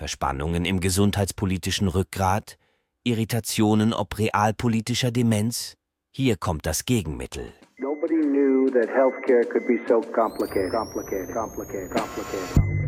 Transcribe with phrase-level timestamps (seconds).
[0.00, 2.56] Verspannungen im gesundheitspolitischen Rückgrat,
[3.04, 5.74] Irritationen ob realpolitischer Demenz?
[6.10, 7.52] Hier kommt das Gegenmittel.
[7.76, 12.79] Nobody knew that healthcare could be so complicated, complicated, complicated, complicated.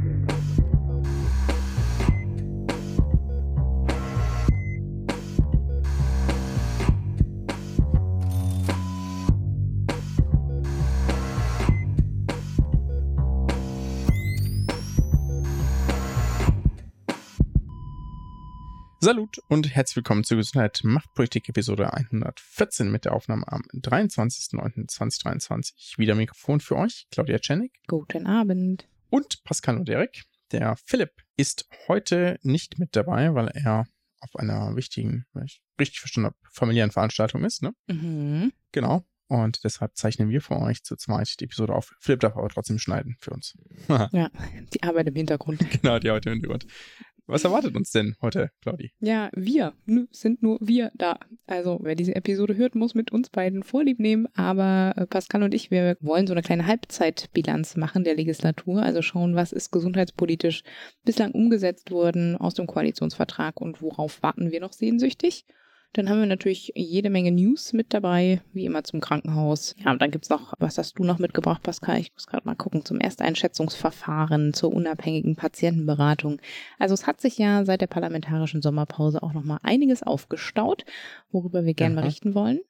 [19.05, 25.99] Salut und herzlich willkommen zur Gesundheit Macht Politik Episode 114 mit der Aufnahme am 23.09.2023.
[25.99, 27.73] Wieder Mikrofon für euch, Claudia Czenik.
[27.89, 28.87] Guten Abend.
[29.11, 30.23] Und Pascal und Derek.
[30.53, 33.89] Der Philipp ist heute nicht mit dabei, weil er
[34.21, 37.75] auf einer wichtigen, wenn ich richtig verstanden habe, familiären Veranstaltung ist, ne?
[37.89, 38.53] Mhm.
[38.71, 39.05] Genau.
[39.33, 41.95] Und deshalb zeichnen wir für euch zu zweit die Episode auf.
[42.01, 43.57] Philipp darf aber trotzdem schneiden für uns.
[44.13, 44.29] ja,
[44.75, 45.59] die Arbeit im Hintergrund.
[45.81, 46.67] Genau, die Arbeit im Hintergrund.
[47.33, 48.93] Was erwartet uns denn heute, Claudi?
[49.01, 49.73] Ja, wir
[50.11, 51.19] sind nur wir da.
[51.47, 54.29] Also, wer diese Episode hört, muss mit uns beiden Vorlieb nehmen.
[54.35, 58.83] Aber äh, Pascal und ich, wir wollen so eine kleine Halbzeitbilanz machen der Legislatur.
[58.83, 60.63] Also schauen, was ist gesundheitspolitisch
[61.07, 65.47] bislang umgesetzt worden aus dem Koalitionsvertrag und worauf warten wir noch sehnsüchtig.
[65.95, 69.75] Dann haben wir natürlich jede Menge News mit dabei, wie immer zum Krankenhaus.
[69.85, 72.01] Ja, und dann gibt's noch, was hast du noch mitgebracht, Pascal?
[72.01, 76.41] Ich muss gerade mal gucken, zum Ersteinschätzungsverfahren, zur unabhängigen Patientenberatung.
[76.79, 80.87] Also es hat sich ja seit der parlamentarischen Sommerpause auch nochmal einiges aufgestaut,
[81.31, 82.61] worüber wir gerne berichten wollen.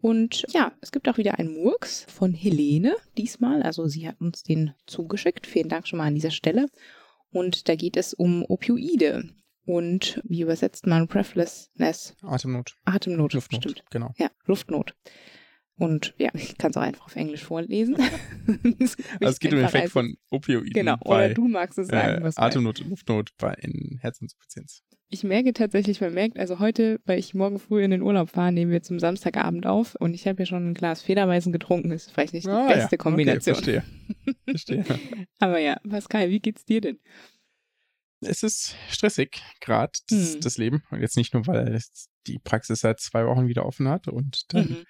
[0.00, 3.62] Und ja, es gibt auch wieder einen Murks von Helene diesmal.
[3.62, 5.46] Also sie hat uns den zugeschickt.
[5.46, 6.66] Vielen Dank schon mal an dieser Stelle.
[7.32, 9.30] Und da geht es um Opioide
[9.64, 12.14] und wie übersetzt man Breathlessness?
[12.22, 12.76] Atemnot.
[12.84, 13.84] Atemnot, Luftnot, stimmt.
[13.90, 14.12] Genau.
[14.16, 14.94] Ja, Luftnot.
[15.76, 17.96] Und ja, ich kann es auch einfach auf Englisch vorlesen.
[18.46, 20.72] also es geht um den Effekt von Opioiden.
[20.72, 22.18] Genau, bei, oder du magst es sagen.
[22.18, 24.82] Äh, was Atemnot und Luftnot bei in Herzinsuffizienz.
[25.08, 28.72] Ich merke tatsächlich vermerkt, also heute, weil ich morgen früh in den Urlaub fahre, nehmen
[28.72, 31.90] wir zum Samstagabend auf und ich habe ja schon ein Glas Federweißen getrunken.
[31.90, 32.96] Das ist vielleicht nicht die ah, beste ja.
[32.96, 33.56] Kombination.
[33.56, 33.82] Okay,
[34.44, 34.84] verstehe.
[34.84, 35.26] verstehe.
[35.38, 36.98] Aber ja, Pascal, wie geht's dir denn?
[38.24, 40.40] Es ist stressig, gerade das, hm.
[40.40, 40.82] das, Leben.
[40.90, 41.80] Und jetzt nicht nur, weil
[42.26, 44.84] die Praxis seit zwei Wochen wieder offen hat und dann mhm.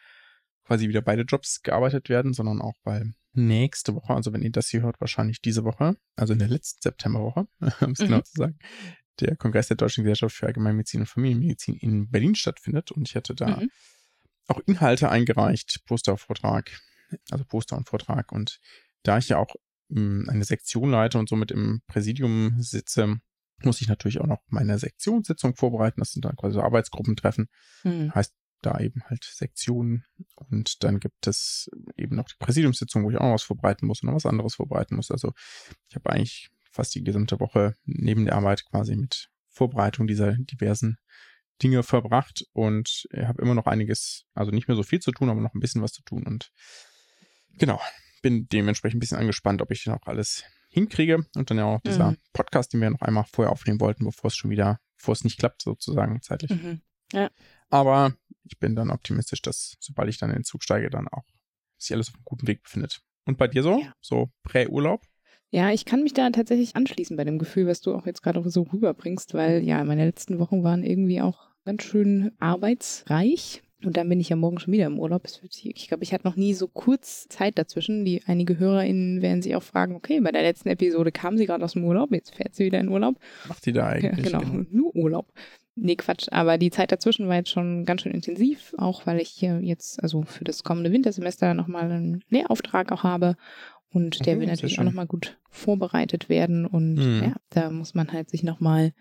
[0.65, 4.69] quasi wieder beide Jobs gearbeitet werden, sondern auch, weil nächste Woche, also wenn ihr das
[4.69, 7.47] hier hört, wahrscheinlich diese Woche, also in der letzten Septemberwoche,
[7.81, 8.25] um es genau mhm.
[8.25, 8.59] zu sagen,
[9.21, 12.91] der Kongress der Deutschen Gesellschaft für Allgemeinmedizin und Familienmedizin in Berlin stattfindet.
[12.91, 13.71] Und ich hatte da mhm.
[14.49, 16.81] auch Inhalte eingereicht, Postervortrag,
[17.31, 18.33] also Poster und Vortrag.
[18.33, 18.61] Und
[19.03, 19.55] da ich ja auch
[19.94, 23.21] eine Sektion leite und somit im Präsidium sitze,
[23.62, 26.00] muss ich natürlich auch noch meine Sektionssitzung vorbereiten.
[26.00, 27.49] Das sind dann quasi so Arbeitsgruppentreffen.
[27.84, 28.15] Mhm.
[28.15, 28.34] Heißt
[28.65, 30.05] da eben halt Sektionen.
[30.34, 34.03] Und dann gibt es eben noch die Präsidiumssitzung, wo ich auch noch was vorbereiten muss
[34.03, 35.10] und noch was anderes vorbereiten muss.
[35.10, 35.32] Also
[35.88, 40.99] ich habe eigentlich fast die gesamte Woche neben der Arbeit quasi mit Vorbereitung dieser diversen
[41.62, 45.41] Dinge verbracht und habe immer noch einiges, also nicht mehr so viel zu tun, aber
[45.41, 46.25] noch ein bisschen was zu tun.
[46.26, 46.50] Und
[47.59, 47.81] genau,
[48.25, 51.27] bin dementsprechend ein bisschen angespannt, ob ich noch alles hinkriege.
[51.37, 52.17] Und dann ja auch dieser mhm.
[52.33, 55.39] Podcast, den wir noch einmal vorher aufnehmen wollten, bevor es schon wieder, bevor es nicht
[55.39, 56.51] klappt, sozusagen zeitlich.
[56.51, 56.81] Mhm.
[57.12, 57.31] Ja.
[57.69, 58.15] Aber
[58.45, 61.25] ich bin dann optimistisch, dass sobald ich dann in den Zug steige, dann auch
[61.77, 63.03] sich alles auf einem guten Weg befindet.
[63.27, 63.79] Und bei dir so?
[63.79, 63.93] Ja.
[64.01, 65.03] So Prä-Urlaub?
[65.51, 68.49] Ja, ich kann mich da tatsächlich anschließen bei dem Gefühl, was du auch jetzt gerade
[68.49, 73.62] so rüberbringst, weil ja, meine letzten Wochen waren irgendwie auch ganz schön arbeitsreich.
[73.84, 75.27] Und dann bin ich ja morgen schon wieder im Urlaub.
[75.53, 78.05] Ich glaube, ich hatte noch nie so kurz Zeit dazwischen.
[78.05, 81.65] Die einige HörerInnen werden sich auch fragen, okay, bei der letzten Episode kam sie gerade
[81.65, 83.17] aus dem Urlaub, jetzt fährt sie wieder in Urlaub.
[83.49, 84.31] Macht sie da eigentlich?
[84.31, 85.33] Ja, genau, nur Urlaub.
[85.77, 86.28] Nee, Quatsch.
[86.31, 90.03] Aber die Zeit dazwischen war jetzt schon ganz schön intensiv, auch weil ich hier jetzt,
[90.03, 93.37] also für das kommende Wintersemester nochmal einen Lehrauftrag auch habe.
[93.91, 96.67] Und der mhm, will natürlich auch nochmal gut vorbereitet werden.
[96.67, 97.23] Und mhm.
[97.23, 98.93] ja, da muss man halt sich nochmal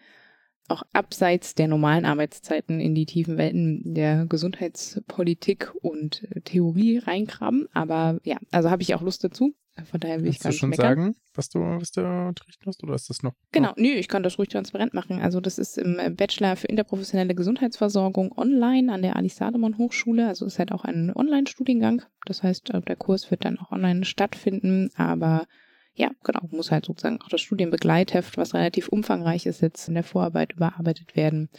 [0.69, 7.67] auch abseits der normalen Arbeitszeiten in die tiefen Welten der Gesundheitspolitik und Theorie reingraben.
[7.73, 9.53] Aber ja, also habe ich auch Lust dazu.
[9.85, 10.85] Von daher will Kannst ich gar du schon meckern.
[10.85, 13.33] sagen, was du, was du unterrichten hast, oder ist das noch?
[13.51, 13.77] Genau, noch?
[13.77, 15.19] nö, ich kann das ruhig transparent machen.
[15.19, 20.27] Also das ist im Bachelor für interprofessionelle Gesundheitsversorgung online an der Ali Salomon Hochschule.
[20.27, 22.03] Also ist halt auch ein Online-Studiengang.
[22.25, 25.47] Das heißt, äh, der Kurs wird dann auch online stattfinden, aber
[25.95, 30.03] ja, genau, muss halt sozusagen auch das Studienbegleitheft, was relativ umfangreich ist, jetzt in der
[30.03, 31.49] Vorarbeit überarbeitet werden.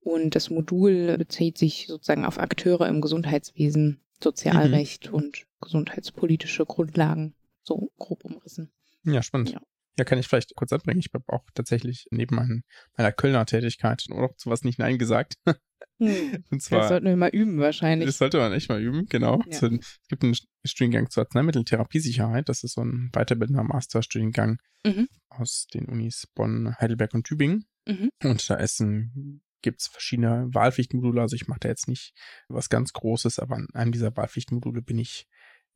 [0.00, 5.14] Und das Modul bezieht sich sozusagen auf Akteure im Gesundheitswesen, Sozialrecht mhm.
[5.14, 8.70] und gesundheitspolitische Grundlagen, so grob umrissen.
[9.04, 9.52] Ja, spannend.
[9.52, 9.60] Ja.
[9.96, 10.98] Ja, kann ich vielleicht kurz anbringen.
[10.98, 12.64] Ich habe auch tatsächlich neben mein,
[12.96, 15.34] meiner Kölner Tätigkeit noch zu was nicht Nein gesagt.
[15.98, 16.44] Hm.
[16.50, 18.06] Und zwar, das sollten wir mal üben wahrscheinlich.
[18.06, 19.40] Das sollte man echt mal üben, genau.
[19.46, 19.68] Ja.
[19.68, 22.48] Es gibt einen Studiengang zur Arzneimitteltherapiesicherheit.
[22.48, 25.08] Das ist so ein weiterbildender Masterstudiengang mhm.
[25.28, 27.66] aus den Unis Bonn, Heidelberg und Tübingen.
[27.86, 28.10] Mhm.
[28.22, 31.22] Und da ist ein gibt es verschiedene Wahlpflichtmodule.
[31.22, 32.12] Also ich mache da jetzt nicht
[32.48, 35.26] was ganz Großes, aber an einem dieser Wahlpflichtmodule bin ich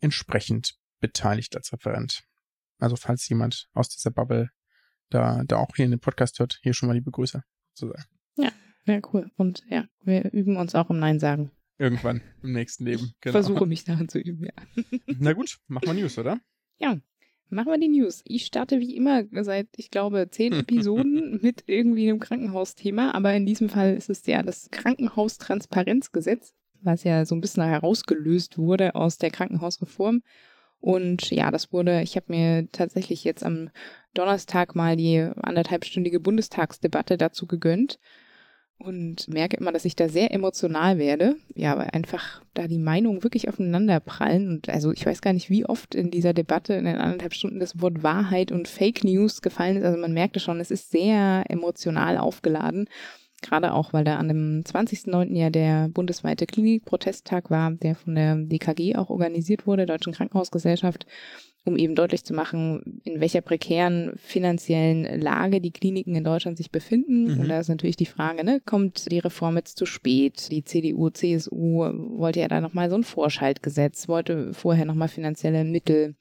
[0.00, 2.22] entsprechend beteiligt als Referent.
[2.78, 4.50] Also falls jemand aus dieser Bubble
[5.08, 7.42] da, da auch hier in den Podcast hört, hier schon mal liebe Grüße
[7.72, 8.04] sozusagen.
[8.88, 9.30] Ja, cool.
[9.36, 11.50] Und ja, wir üben uns auch im Nein sagen.
[11.76, 13.12] Irgendwann im nächsten Leben.
[13.20, 13.32] Genau.
[13.32, 14.52] Versuche mich daran zu üben, ja.
[15.18, 16.40] Na gut, machen wir News, oder?
[16.78, 16.96] Ja,
[17.50, 18.22] machen wir die News.
[18.24, 23.44] Ich starte wie immer seit, ich glaube, zehn Episoden mit irgendwie einem Krankenhausthema, aber in
[23.44, 29.18] diesem Fall ist es ja das Krankenhaustransparenzgesetz, was ja so ein bisschen herausgelöst wurde aus
[29.18, 30.22] der Krankenhausreform.
[30.80, 33.68] Und ja, das wurde, ich habe mir tatsächlich jetzt am
[34.14, 37.98] Donnerstag mal die anderthalbstündige Bundestagsdebatte dazu gegönnt
[38.78, 41.36] und merke immer, dass ich da sehr emotional werde.
[41.54, 44.48] Ja, weil einfach da die Meinungen wirklich aufeinander prallen.
[44.48, 47.58] Und also ich weiß gar nicht, wie oft in dieser Debatte in den anderthalb Stunden
[47.58, 49.84] das Wort Wahrheit und Fake News gefallen ist.
[49.84, 52.88] Also man merkte schon, es ist sehr emotional aufgeladen.
[53.40, 55.36] Gerade auch, weil da an dem 20.09.
[55.36, 61.06] ja der bundesweite Klinikprotesttag war, der von der DKG auch organisiert wurde, Deutschen Krankenhausgesellschaft
[61.68, 66.70] um eben deutlich zu machen, in welcher prekären finanziellen Lage die Kliniken in Deutschland sich
[66.70, 67.34] befinden.
[67.34, 67.40] Mhm.
[67.40, 70.50] Und da ist natürlich die Frage, ne, kommt die Reform jetzt zu spät?
[70.50, 71.80] Die CDU, CSU
[72.18, 76.16] wollte ja da nochmal so ein Vorschaltgesetz, wollte vorher nochmal finanzielle Mittel,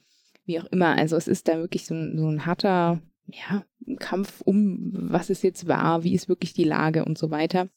[0.46, 0.98] wie auch immer.
[0.98, 3.64] Also es ist da wirklich so ein, so ein harter, ja,
[4.00, 7.70] Kampf um, was es jetzt war, wie ist wirklich die Lage und so weiter.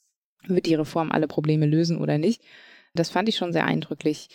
[0.46, 2.42] Wird die Reform alle Probleme lösen oder nicht?
[2.94, 4.28] Das fand ich schon sehr eindrücklich.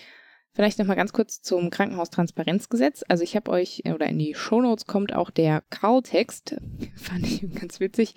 [0.55, 3.03] Vielleicht nochmal ganz kurz zum Krankenhaustransparenzgesetz.
[3.09, 6.55] Also ich habe euch, oder in die Shownotes kommt auch der Karl-Text,
[6.95, 8.15] fand ich ganz witzig,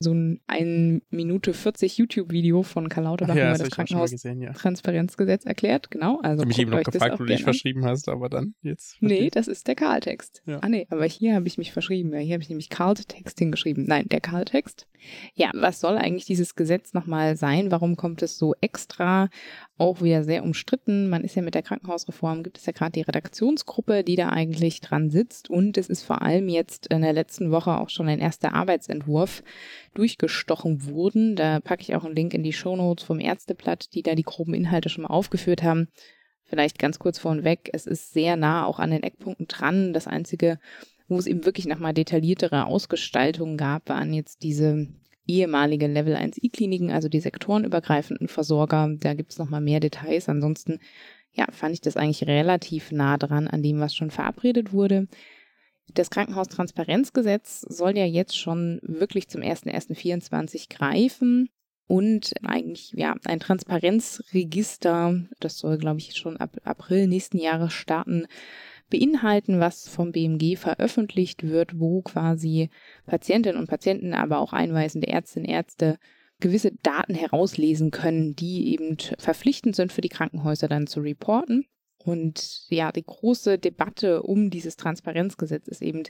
[0.00, 5.48] so ein 1 Minute 40 YouTube-Video von Karl Lauterbach ja, über das, das Krankenhaus-Transparenzgesetz ja.
[5.48, 5.90] erklärt.
[5.90, 6.20] Genau.
[6.20, 8.96] Also ich habe mich eben noch gefragt, wo du dich verschrieben hast, aber dann jetzt.
[9.00, 10.42] Nee, das ist der Karl-Text.
[10.46, 10.58] Ja.
[10.60, 12.16] Ah nee, aber hier habe ich mich verschrieben.
[12.16, 13.84] Hier habe ich nämlich Karl-Text hingeschrieben.
[13.88, 14.86] Nein, der Karl-Text.
[15.34, 17.70] Ja, was soll eigentlich dieses Gesetz nochmal sein?
[17.70, 19.28] Warum kommt es so extra?
[19.76, 21.08] Auch wieder sehr umstritten.
[21.08, 24.80] Man ist ja mit der Krankenhausreform, gibt es ja gerade die Redaktionsgruppe, die da eigentlich
[24.80, 25.50] dran sitzt.
[25.50, 29.42] Und es ist vor allem jetzt in der letzten Woche auch schon ein erster Arbeitsentwurf
[29.94, 31.36] durchgestochen wurden.
[31.36, 34.54] Da packe ich auch einen Link in die Shownotes vom Ärzteblatt, die da die groben
[34.54, 35.88] Inhalte schon mal aufgeführt haben.
[36.44, 39.92] Vielleicht ganz kurz vorneweg, es ist sehr nah auch an den Eckpunkten dran.
[39.92, 40.58] Das Einzige,
[41.06, 44.88] wo es eben wirklich nochmal detailliertere Ausgestaltungen gab, waren jetzt diese
[45.26, 48.90] ehemalige Level 1 E-Kliniken, also die sektorenübergreifenden Versorger.
[48.98, 50.28] Da gibt es nochmal mehr Details.
[50.28, 50.80] Ansonsten,
[51.32, 55.06] ja, fand ich das eigentlich relativ nah dran an dem, was schon verabredet wurde.
[55.94, 61.48] Das Krankenhaustransparenzgesetz soll ja jetzt schon wirklich zum 01.01.24 greifen
[61.86, 68.26] und eigentlich ja ein Transparenzregister, das soll glaube ich schon ab April nächsten Jahres starten,
[68.90, 72.70] beinhalten, was vom BMG veröffentlicht wird, wo quasi
[73.06, 75.98] Patientinnen und Patienten, aber auch einweisende Ärztinnen und Ärzte
[76.40, 81.66] gewisse Daten herauslesen können, die eben verpflichtend sind für die Krankenhäuser dann zu reporten.
[82.04, 86.04] Und ja, die große Debatte um dieses Transparenzgesetz ist eben,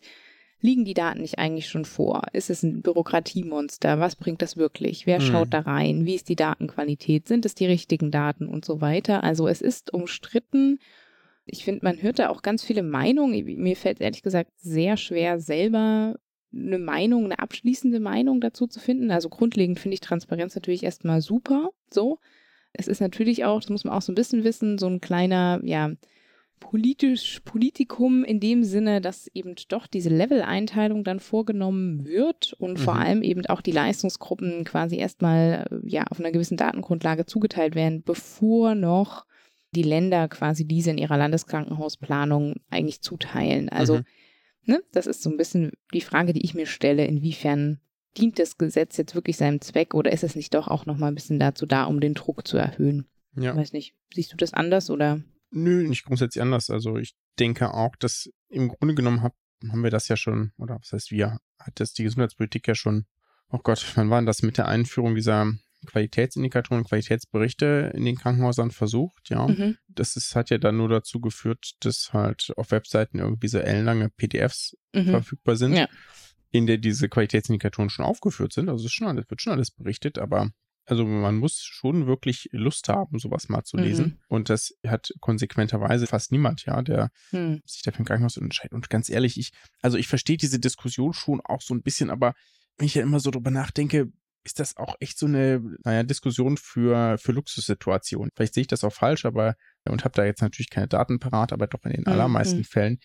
[0.61, 2.23] liegen die Daten nicht eigentlich schon vor?
[2.33, 4.01] Ist es ein Bürokratiemonster?
[4.01, 5.07] Was bringt das wirklich?
[5.07, 5.27] Wer hm.
[5.27, 6.05] schaut da rein?
[6.05, 7.29] Wie ist die Datenqualität?
[7.29, 9.25] Sind es die richtigen Daten und so weiter?
[9.25, 10.79] Also es ist umstritten.
[11.47, 13.45] Ich finde, man hört da auch ganz viele Meinungen.
[13.45, 16.17] Mir fällt ehrlich gesagt sehr schwer, selber
[16.53, 19.11] eine Meinung, eine abschließende Meinung dazu zu finden.
[19.11, 22.19] Also grundlegend finde ich Transparenz natürlich erstmal super, so.
[22.79, 25.61] Es ist natürlich auch, das muss man auch so ein bisschen wissen, so ein kleiner,
[25.65, 25.91] ja,
[26.61, 32.83] politisch Politikum in dem Sinne, dass eben doch diese Level-Einteilung dann vorgenommen wird und mhm.
[32.83, 38.03] vor allem eben auch die Leistungsgruppen quasi erstmal ja auf einer gewissen Datengrundlage zugeteilt werden,
[38.03, 39.25] bevor noch
[39.73, 43.69] die Länder quasi diese in ihrer Landeskrankenhausplanung eigentlich zuteilen.
[43.69, 44.05] Also, mhm.
[44.65, 47.81] ne, das ist so ein bisschen die Frage, die ich mir stelle, inwiefern
[48.19, 51.09] dient das Gesetz jetzt wirklich seinem Zweck oder ist es nicht doch auch noch mal
[51.09, 53.07] ein bisschen dazu da, um den Druck zu erhöhen?
[53.35, 53.57] Ja.
[53.57, 53.95] Weiß nicht.
[54.13, 55.23] Siehst du das anders oder?
[55.51, 56.71] Nö, nicht grundsätzlich anders.
[56.71, 59.35] Also ich denke auch, dass im Grunde genommen hab,
[59.69, 63.07] haben wir das ja schon, oder was heißt wir, hat das die Gesundheitspolitik ja schon,
[63.51, 65.53] oh Gott, wann war denn das mit der Einführung dieser
[65.87, 69.47] Qualitätsindikatoren, Qualitätsberichte in den Krankenhäusern versucht, ja.
[69.47, 69.77] Mhm.
[69.87, 74.11] Das ist, hat ja dann nur dazu geführt, dass halt auf Webseiten irgendwie so ellenlange
[74.11, 75.11] PDFs mhm.
[75.11, 75.75] verfügbar sind.
[75.75, 75.89] Ja
[76.51, 78.69] in der diese Qualitätsindikatoren schon aufgeführt sind.
[78.69, 80.51] Also es ist schon alles, wird schon alles berichtet, aber
[80.89, 84.07] also man muss schon wirklich Lust haben, sowas mal zu lesen.
[84.07, 84.19] Mhm.
[84.29, 87.61] Und das hat konsequenterweise fast niemand, ja, der mhm.
[87.67, 88.73] sich dafür im Krankenhaus entscheidet.
[88.73, 89.51] Und ganz ehrlich, ich,
[89.83, 92.33] also ich verstehe diese Diskussion schon auch so ein bisschen, aber
[92.79, 94.11] wenn ich ja immer so drüber nachdenke,
[94.45, 98.31] ist das auch echt so eine, naja, Diskussion für, für Luxussituationen.
[98.35, 101.53] Vielleicht sehe ich das auch falsch, aber und habe da jetzt natürlich keine Daten parat,
[101.53, 102.13] aber doch in den mhm.
[102.13, 102.99] allermeisten Fällen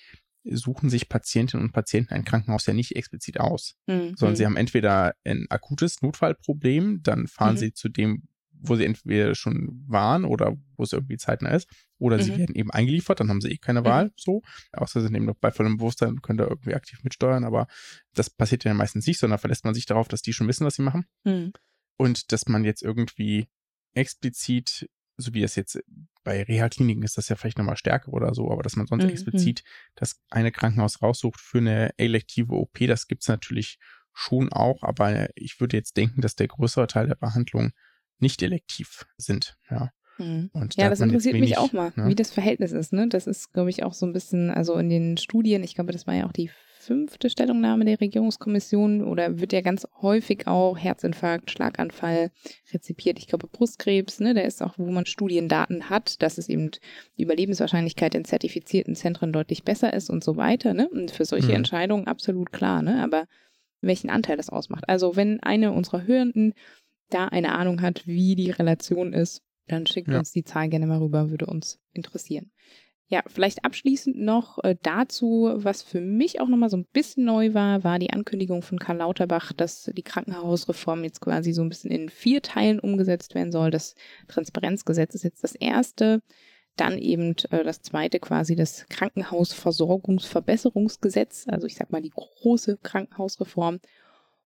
[0.45, 4.15] suchen sich Patientinnen und Patienten ein Krankenhaus ja nicht explizit aus, mhm.
[4.15, 7.59] sondern sie haben entweder ein akutes Notfallproblem, dann fahren mhm.
[7.59, 12.17] sie zu dem, wo sie entweder schon waren oder wo es irgendwie zeitnah ist, oder
[12.17, 12.21] mhm.
[12.21, 13.85] sie werden eben eingeliefert, dann haben sie eh keine mhm.
[13.85, 14.41] Wahl, so.
[14.71, 17.67] Außer sie sind eben noch bei vollem Bewusstsein und können da irgendwie aktiv mitsteuern, aber
[18.13, 20.75] das passiert ja meistens nicht, sondern verlässt man sich darauf, dass die schon wissen, was
[20.75, 21.05] sie machen.
[21.23, 21.53] Mhm.
[21.97, 23.47] Und dass man jetzt irgendwie
[23.93, 25.79] explizit, so wie es jetzt
[26.23, 29.09] bei Reha-Kliniken ist das ja vielleicht nochmal stärker oder so, aber dass man sonst mhm.
[29.09, 29.63] explizit
[29.95, 33.77] das eine Krankenhaus raussucht für eine elektive OP, das gibt es natürlich
[34.13, 37.71] schon auch, aber ich würde jetzt denken, dass der größere Teil der Behandlung
[38.19, 39.57] nicht elektiv sind.
[39.69, 39.91] Ja.
[40.19, 40.51] Mhm.
[40.53, 42.07] ja, da das interessiert wenig, mich auch mal, ne?
[42.07, 42.93] wie das Verhältnis ist.
[42.93, 43.07] Ne?
[43.09, 46.05] Das ist, glaube ich, auch so ein bisschen, also in den Studien, ich glaube, das
[46.05, 46.51] war ja auch die
[46.83, 52.31] fünfte Stellungnahme der Regierungskommission oder wird ja ganz häufig auch Herzinfarkt, Schlaganfall
[52.71, 53.19] rezipiert.
[53.19, 56.71] Ich glaube, Brustkrebs, ne, der ist auch, wo man Studiendaten hat, dass es eben
[57.17, 60.73] die Überlebenswahrscheinlichkeit in zertifizierten Zentren deutlich besser ist und so weiter.
[60.73, 60.89] Ne?
[60.89, 61.55] Und für solche mhm.
[61.55, 62.81] Entscheidungen absolut klar.
[62.81, 63.01] Ne?
[63.03, 63.27] Aber
[63.81, 64.87] welchen Anteil das ausmacht.
[64.87, 66.53] Also wenn eine unserer Hörenden
[67.09, 70.19] da eine Ahnung hat, wie die Relation ist, dann schickt ja.
[70.19, 72.51] uns die Zahl gerne mal rüber, würde uns interessieren.
[73.13, 77.53] Ja, vielleicht abschließend noch äh, dazu, was für mich auch nochmal so ein bisschen neu
[77.53, 81.91] war, war die Ankündigung von Karl Lauterbach, dass die Krankenhausreform jetzt quasi so ein bisschen
[81.91, 83.69] in vier Teilen umgesetzt werden soll.
[83.69, 83.93] Das
[84.29, 86.23] Transparenzgesetz ist jetzt das erste.
[86.75, 93.79] Dann eben äh, das zweite quasi das Krankenhausversorgungsverbesserungsgesetz, also ich sag mal die große Krankenhausreform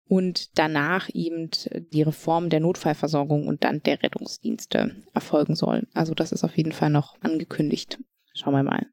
[0.09, 1.51] und danach eben
[1.93, 5.88] die Reform der Notfallversorgung und dann der Rettungsdienste erfolgen sollen.
[5.93, 7.97] Also das ist auf jeden Fall noch angekündigt.
[8.38, 8.86] Schauen wir mal.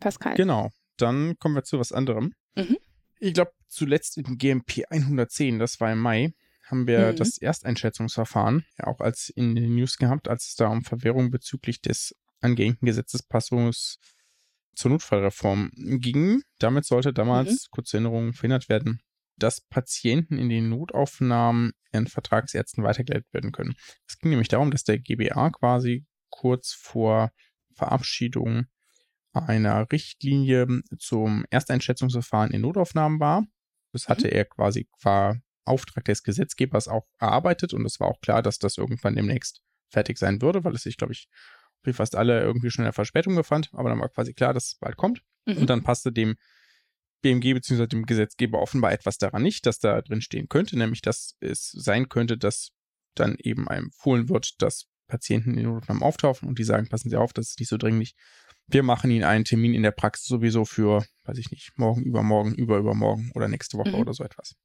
[0.00, 0.34] Pascal.
[0.34, 0.70] Genau.
[0.96, 2.32] Dann kommen wir zu was anderem.
[2.54, 2.76] Mhm.
[3.18, 7.16] Ich glaube, zuletzt in GMP 110, das war im Mai, haben wir mhm.
[7.16, 11.80] das Ersteinschätzungsverfahren ja auch als in den News gehabt, als es da um Verwirrung bezüglich
[11.80, 13.98] des angehängten Gesetzespassus
[14.74, 16.42] zur Notfallreform ging.
[16.58, 17.70] Damit sollte damals, mhm.
[17.70, 19.00] kurze Erinnerung, verhindert werden,
[19.36, 23.74] dass Patienten in den Notaufnahmen ihren Vertragsärzten weitergeleitet werden können.
[24.06, 27.32] Es ging nämlich darum, dass der GBA quasi kurz vor
[27.74, 28.66] Verabschiedung
[29.44, 30.66] einer Richtlinie
[30.98, 33.44] zum Ersteinschätzungsverfahren in Notaufnahmen war.
[33.92, 34.32] Das hatte mhm.
[34.32, 38.78] er quasi qua Auftrag des Gesetzgebers auch erarbeitet und es war auch klar, dass das
[38.78, 41.28] irgendwann demnächst fertig sein würde, weil es sich, glaube ich,
[41.82, 44.66] wie fast alle irgendwie schon in der Verspätung befand, aber dann war quasi klar, dass
[44.66, 45.22] es bald kommt.
[45.46, 45.58] Mhm.
[45.58, 46.36] Und dann passte dem
[47.22, 47.86] BMG bzw.
[47.86, 52.08] dem Gesetzgeber offenbar etwas daran nicht, dass da drin stehen könnte, nämlich dass es sein
[52.08, 52.70] könnte, dass
[53.14, 57.32] dann eben empfohlen wird, dass Patienten in Notaufnahmen auftauchen und die sagen, passen Sie auf,
[57.32, 58.14] das ist nicht so dringlich.
[58.68, 62.54] Wir machen Ihnen einen Termin in der Praxis sowieso für, weiß ich nicht, morgen, übermorgen,
[62.54, 64.00] über, übermorgen oder nächste Woche mhm.
[64.00, 64.56] oder so etwas.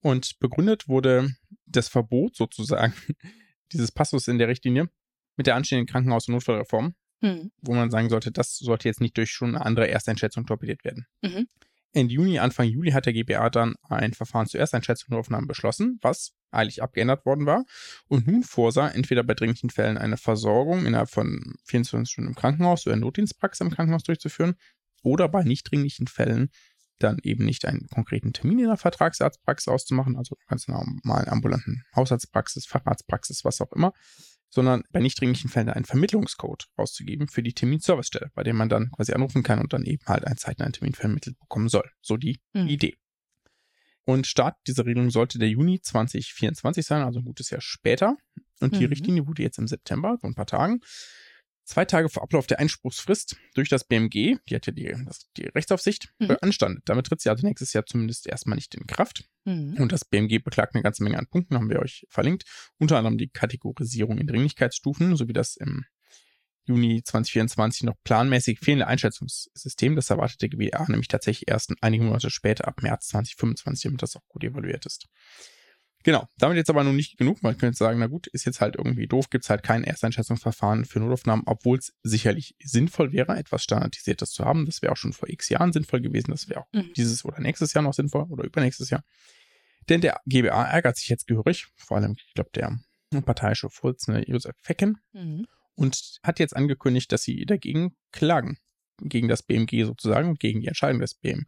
[0.00, 1.34] Und begründet wurde
[1.66, 2.94] das Verbot sozusagen
[3.72, 4.88] dieses Passus in der Richtlinie
[5.36, 7.50] mit der anstehenden Krankenhaus- und Notfallreform, mhm.
[7.60, 11.06] wo man sagen sollte, das sollte jetzt nicht durch schon eine andere Ersteinschätzung torpediert werden.
[11.22, 11.48] Mhm.
[11.94, 15.98] Ende Juni, Anfang Juli hat der GBA dann ein Verfahren zur Ersteinschätzung und Aufnahmen beschlossen,
[16.02, 17.64] was eilig abgeändert worden war.
[18.08, 22.86] Und nun vorsah, entweder bei dringlichen Fällen eine Versorgung innerhalb von 24 Stunden im Krankenhaus
[22.86, 24.56] oder Notdienstpraxis im Krankenhaus durchzuführen
[25.02, 26.50] oder bei nicht dringlichen Fällen
[26.98, 32.66] dann eben nicht einen konkreten Termin in der Vertragsarztpraxis auszumachen, also ganz normal ambulanten Hausarztpraxis,
[32.66, 33.92] Facharztpraxis, was auch immer,
[34.54, 38.90] sondern bei nicht dringlichen Fällen einen Vermittlungscode rauszugeben für die Terminservicestelle, bei dem man dann
[38.92, 41.90] quasi anrufen kann und dann eben halt einen zeitnahen Termin vermittelt bekommen soll.
[42.00, 42.68] So die mhm.
[42.68, 42.94] Idee.
[44.04, 48.16] Und Start dieser Regelung sollte der Juni 2024 sein, also ein gutes Jahr später.
[48.60, 48.90] Und die mhm.
[48.90, 50.80] Richtlinie wurde jetzt im September, vor ein paar Tagen,
[51.64, 55.46] zwei Tage vor Ablauf der Einspruchsfrist durch das BMG, die hat ja die, das, die
[55.46, 56.28] Rechtsaufsicht, mhm.
[56.28, 56.82] beanstandet.
[56.86, 59.24] Damit tritt sie also nächstes Jahr zumindest erstmal nicht in Kraft.
[59.44, 59.76] Mhm.
[59.78, 62.44] Und das BMG beklagt eine ganze Menge an Punkten, haben wir euch verlinkt.
[62.78, 65.84] Unter anderem die Kategorisierung in Dringlichkeitsstufen, so wie das im
[66.66, 69.96] Juni 2024 noch planmäßig fehlende Einschätzungssystem.
[69.96, 74.16] Das erwartet der GBA nämlich tatsächlich erst einige Monate später, ab März 2025, damit das
[74.16, 75.06] auch gut evaluiert ist.
[76.04, 77.42] Genau, damit jetzt aber nun nicht genug.
[77.42, 80.84] Man könnte sagen, na gut, ist jetzt halt irgendwie doof, gibt es halt kein Ersteinschätzungsverfahren
[80.84, 84.66] für Notaufnahmen, obwohl es sicherlich sinnvoll wäre, etwas Standardisiertes zu haben.
[84.66, 86.30] Das wäre auch schon vor x Jahren sinnvoll gewesen.
[86.30, 86.92] Das wäre auch mhm.
[86.94, 89.02] dieses oder nächstes Jahr noch sinnvoll oder übernächstes Jahr.
[89.88, 92.78] Denn der GBA ärgert sich jetzt gehörig, vor allem, ich glaube, der
[93.22, 95.46] parteiische Vorsitzende Josef Fecken, mhm.
[95.74, 98.58] und hat jetzt angekündigt, dass sie dagegen klagen.
[99.00, 101.46] Gegen das BMG sozusagen und gegen die Entscheidung des BMG.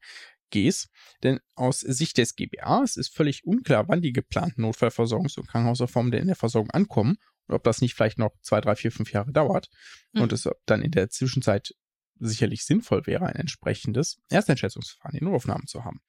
[0.50, 0.88] Gs.
[1.22, 6.22] Denn aus Sicht des GBAs ist völlig unklar, wann die geplanten Notfallversorgungs- und Krankenhausreformen denn
[6.22, 9.32] in der Versorgung ankommen und ob das nicht vielleicht noch zwei, drei, vier, fünf Jahre
[9.32, 9.68] dauert
[10.12, 10.22] mhm.
[10.22, 11.74] und es dann in der Zwischenzeit
[12.18, 16.00] sicherlich sinnvoll wäre, ein entsprechendes Ersteinschätzungsverfahren in Notaufnahmen zu haben.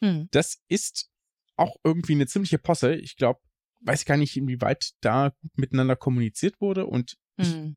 [0.00, 0.28] Mhm.
[0.30, 1.08] Das ist
[1.56, 2.94] auch irgendwie eine ziemliche Posse.
[2.94, 3.40] Ich glaube,
[3.80, 7.44] weiß gar nicht, inwieweit da gut miteinander kommuniziert wurde und mhm.
[7.44, 7.76] ich hm.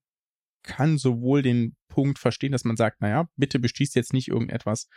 [0.63, 4.87] kann sowohl den Punkt verstehen, dass man sagt, naja, bitte beschließt jetzt nicht irgendetwas,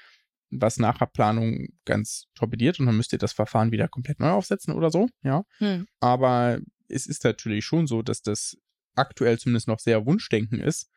[0.51, 4.75] was nachher Planung ganz torpediert und dann müsst ihr das Verfahren wieder komplett neu aufsetzen
[4.75, 5.45] oder so, ja.
[5.59, 5.87] Hm.
[6.01, 8.57] Aber es ist natürlich schon so, dass das
[8.95, 10.91] aktuell zumindest noch sehr Wunschdenken ist,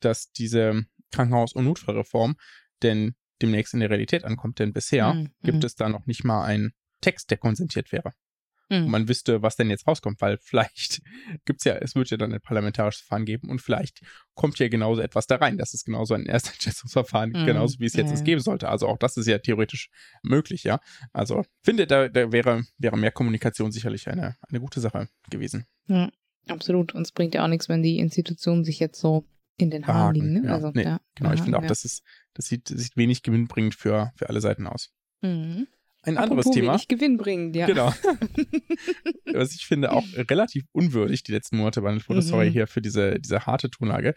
[0.00, 2.36] dass diese Krankenhaus- und Notfallreform
[2.82, 4.58] denn demnächst in der Realität ankommt.
[4.58, 5.30] Denn bisher hm.
[5.42, 5.66] gibt hm.
[5.66, 8.12] es da noch nicht mal einen Text, der konsentiert wäre
[8.70, 8.90] mhm.
[8.90, 11.02] man wüsste, was denn jetzt rauskommt, weil vielleicht
[11.44, 14.00] gibt's ja, es wird ja dann ein parlamentarisches Verfahren geben und vielleicht
[14.34, 15.58] kommt ja genauso etwas da rein.
[15.58, 17.46] Das ist genauso ein Ersteinschätzungsverfahren, mhm.
[17.46, 18.22] genauso wie es jetzt ja.
[18.22, 18.68] geben sollte.
[18.68, 19.90] Also auch das ist ja theoretisch
[20.22, 20.80] möglich, ja.
[21.12, 25.66] Also finde, da, da wäre, wäre mehr Kommunikation sicherlich eine, eine gute Sache gewesen.
[25.86, 26.10] Ja,
[26.48, 26.94] absolut.
[26.94, 30.14] Und es bringt ja auch nichts, wenn die Institutionen sich jetzt so in den Haaren
[30.14, 30.32] liegen.
[30.32, 30.46] Ne?
[30.46, 31.68] Ja, also, nee, ja, genau, ich finde auch, ja.
[31.68, 32.02] das ist,
[32.34, 34.90] das sieht, sieht wenig gewinnbringend für, für alle Seiten aus.
[35.20, 35.66] Mhm.
[36.02, 36.72] Ein anderes Apropos Thema.
[36.72, 37.66] Wenig gewinnbringend, ja.
[37.66, 37.92] Genau.
[39.32, 42.52] Was ich finde auch relativ unwürdig die letzten Monate bei der Sorry mhm.
[42.52, 44.14] hier für diese, diese harte Tonlage,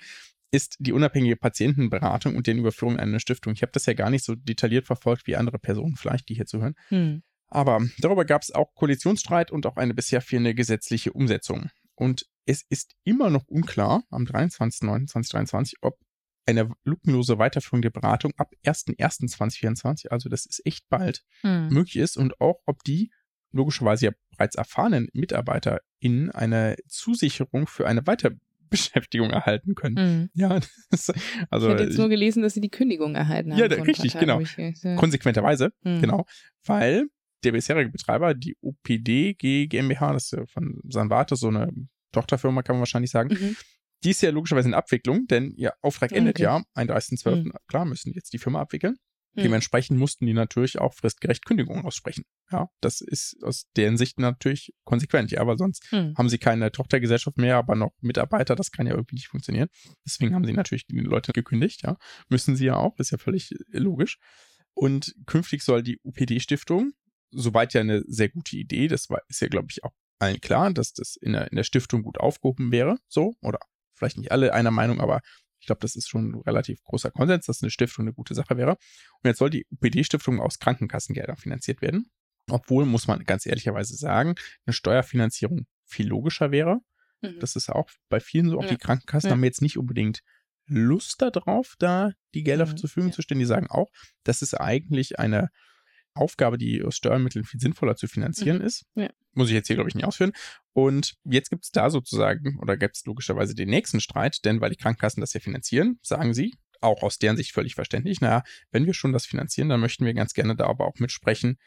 [0.51, 3.53] ist die unabhängige Patientenberatung und den Überführung einer Stiftung.
[3.53, 6.45] Ich habe das ja gar nicht so detailliert verfolgt wie andere Personen vielleicht, die hier
[6.45, 6.75] zuhören.
[6.89, 7.23] Mhm.
[7.47, 11.69] Aber darüber gab es auch Koalitionsstreit und auch eine bisher fehlende gesetzliche Umsetzung.
[11.95, 15.97] Und es ist immer noch unklar am 23.09.2023, ob
[16.45, 21.69] eine lückenlose Weiterführung der Beratung ab 1.1.2024, also das ist echt bald, hm.
[21.69, 23.11] möglich ist und auch, ob die
[23.51, 29.95] logischerweise ja bereits erfahrenen MitarbeiterInnen eine Zusicherung für eine Weiterbeschäftigung erhalten können.
[29.95, 30.29] Mhm.
[30.33, 30.59] Ja,
[30.89, 31.13] das,
[31.49, 31.67] also.
[31.67, 33.59] Ich hätte jetzt nur gelesen, dass sie die Kündigung erhalten haben.
[33.59, 34.41] Ja, richtig, genau.
[34.41, 34.95] Ja.
[34.95, 36.01] Konsequenterweise, mhm.
[36.01, 36.25] genau.
[36.65, 37.05] Weil
[37.43, 41.69] der bisherige Betreiber, die OPD GmbH, das ist ja von Sanvate, so eine
[42.11, 43.55] Tochterfirma, kann man wahrscheinlich sagen, mhm
[44.03, 46.19] die ist ja logischerweise in Abwicklung, denn ihr Auftrag okay.
[46.19, 47.43] endet ja 31.12.
[47.43, 47.53] Mhm.
[47.67, 48.97] Klar, müssen jetzt die Firma abwickeln.
[49.35, 49.41] Mhm.
[49.41, 52.25] Dementsprechend mussten die natürlich auch fristgerecht Kündigungen aussprechen.
[52.51, 56.13] Ja, das ist aus deren Sicht natürlich konsequent, ja, weil sonst mhm.
[56.17, 59.69] haben sie keine Tochtergesellschaft mehr, aber noch Mitarbeiter, das kann ja irgendwie nicht funktionieren.
[60.05, 61.97] Deswegen haben sie natürlich die Leute gekündigt, ja.
[62.29, 64.19] Müssen sie ja auch, ist ja völlig logisch.
[64.75, 66.93] Und künftig soll die UPD-Stiftung,
[67.31, 70.71] soweit ja eine sehr gute Idee, das war, ist ja, glaube ich, auch allen klar,
[70.71, 73.59] dass das in der, in der Stiftung gut aufgehoben wäre, so, oder
[73.95, 75.21] vielleicht nicht alle einer Meinung, aber
[75.59, 78.57] ich glaube, das ist schon ein relativ großer Konsens, dass eine Stiftung eine gute Sache
[78.57, 78.71] wäre.
[78.71, 82.11] Und jetzt soll die UPD-Stiftung aus Krankenkassengeldern finanziert werden.
[82.49, 86.79] Obwohl, muss man ganz ehrlicherweise sagen, eine Steuerfinanzierung viel logischer wäre.
[87.21, 87.39] Mhm.
[87.39, 88.57] Das ist auch bei vielen so.
[88.59, 88.71] Auch ja.
[88.71, 89.35] die Krankenkassen ja.
[89.35, 90.19] haben jetzt nicht unbedingt
[90.65, 92.77] Lust darauf, da die Gelder mhm.
[92.77, 93.15] zur Verfügung ja.
[93.15, 93.39] zu stellen.
[93.39, 93.89] Die sagen auch,
[94.23, 95.49] das ist eigentlich eine
[96.13, 98.65] Aufgabe, die aus Steuermitteln viel sinnvoller zu finanzieren mhm.
[98.65, 98.85] ist.
[98.95, 99.09] Ja.
[99.33, 100.33] Muss ich jetzt hier, glaube ich, nicht ausführen.
[100.73, 104.69] Und jetzt gibt es da sozusagen, oder gibt es logischerweise den nächsten Streit, denn weil
[104.69, 108.85] die Krankenkassen das ja finanzieren, sagen sie, auch aus deren Sicht völlig verständlich, naja, wenn
[108.85, 111.57] wir schon das finanzieren, dann möchten wir ganz gerne da aber auch mitsprechen,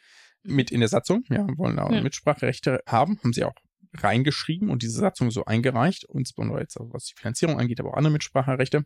[0.43, 2.03] mit in der Satzung, ja, wollen da auch ja.
[2.03, 3.55] Mitspracherechte haben, haben sie auch
[3.95, 8.13] reingeschrieben und diese Satzung so eingereicht, insbesondere jetzt was die Finanzierung angeht, aber auch andere
[8.13, 8.85] Mitspracherechte.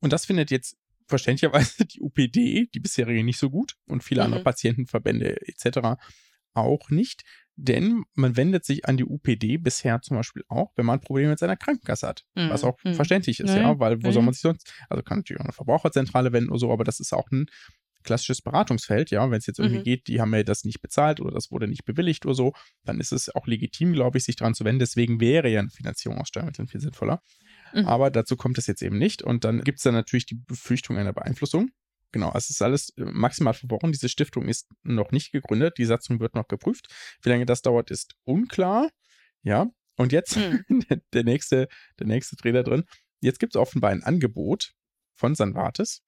[0.00, 0.76] Und das findet jetzt
[1.10, 4.26] verständlicherweise die UPD, die bisherige, nicht so gut und viele mhm.
[4.26, 6.00] andere Patientenverbände etc.
[6.54, 7.22] auch nicht.
[7.56, 11.38] Denn man wendet sich an die UPD bisher zum Beispiel auch, wenn man Probleme mit
[11.38, 12.24] seiner Krankenkasse hat.
[12.34, 12.48] Mhm.
[12.48, 12.94] Was auch mhm.
[12.94, 14.12] verständlich ist, ja, weil wo mhm.
[14.12, 17.00] soll man sich sonst, also kann natürlich auch eine Verbraucherzentrale wenden oder so, aber das
[17.00, 17.46] ist auch ein
[18.02, 19.84] klassisches Beratungsfeld, ja, wenn es jetzt irgendwie mhm.
[19.84, 22.52] geht, die haben ja das nicht bezahlt oder das wurde nicht bewilligt oder so,
[22.84, 24.78] dann ist es auch legitim, glaube ich, sich daran zu wenden.
[24.78, 27.22] Deswegen wäre ja eine Finanzierung aus Steuermitteln viel sinnvoller.
[27.72, 27.86] Mhm.
[27.86, 29.22] Aber dazu kommt es jetzt eben nicht.
[29.22, 31.70] Und dann gibt es dann natürlich die Befürchtung einer Beeinflussung.
[32.12, 33.92] Genau, es ist alles äh, maximal verworren.
[33.92, 35.78] Diese Stiftung ist noch nicht gegründet.
[35.78, 36.88] Die Satzung wird noch geprüft.
[37.22, 38.88] Wie lange das dauert, ist unklar.
[39.42, 40.64] Ja, und jetzt mhm.
[41.12, 42.84] der, nächste, der nächste Dreh drin.
[43.20, 44.72] Jetzt gibt es offenbar ein Angebot
[45.14, 46.02] von Sanvates,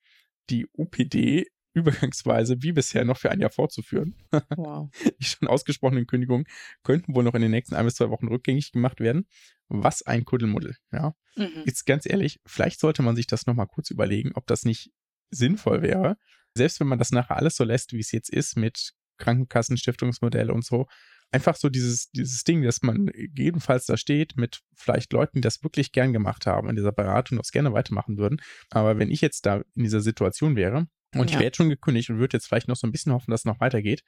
[0.48, 4.14] die UPD übergangsweise wie bisher noch für ein Jahr fortzuführen.
[4.56, 4.90] Wow.
[5.20, 6.46] Die schon ausgesprochenen Kündigungen
[6.82, 9.26] könnten wohl noch in den nächsten ein bis zwei Wochen rückgängig gemacht werden.
[9.72, 11.14] Was ein Kuddelmuddel, ja.
[11.36, 11.62] Mhm.
[11.64, 14.90] Jetzt ganz ehrlich, vielleicht sollte man sich das nochmal kurz überlegen, ob das nicht
[15.30, 16.16] sinnvoll wäre.
[16.54, 20.52] Selbst wenn man das nachher alles so lässt, wie es jetzt ist, mit Krankenkassen, Stiftungsmodelle
[20.52, 20.86] und so,
[21.30, 25.62] einfach so dieses, dieses Ding, dass man jedenfalls da steht mit vielleicht Leuten, die das
[25.62, 28.40] wirklich gern gemacht haben, in dieser Beratung das gerne weitermachen würden.
[28.70, 31.24] Aber wenn ich jetzt da in dieser Situation wäre, und ja.
[31.24, 33.42] ich wäre jetzt schon gekündigt und würde jetzt vielleicht noch so ein bisschen hoffen, dass
[33.42, 34.02] es noch weitergeht.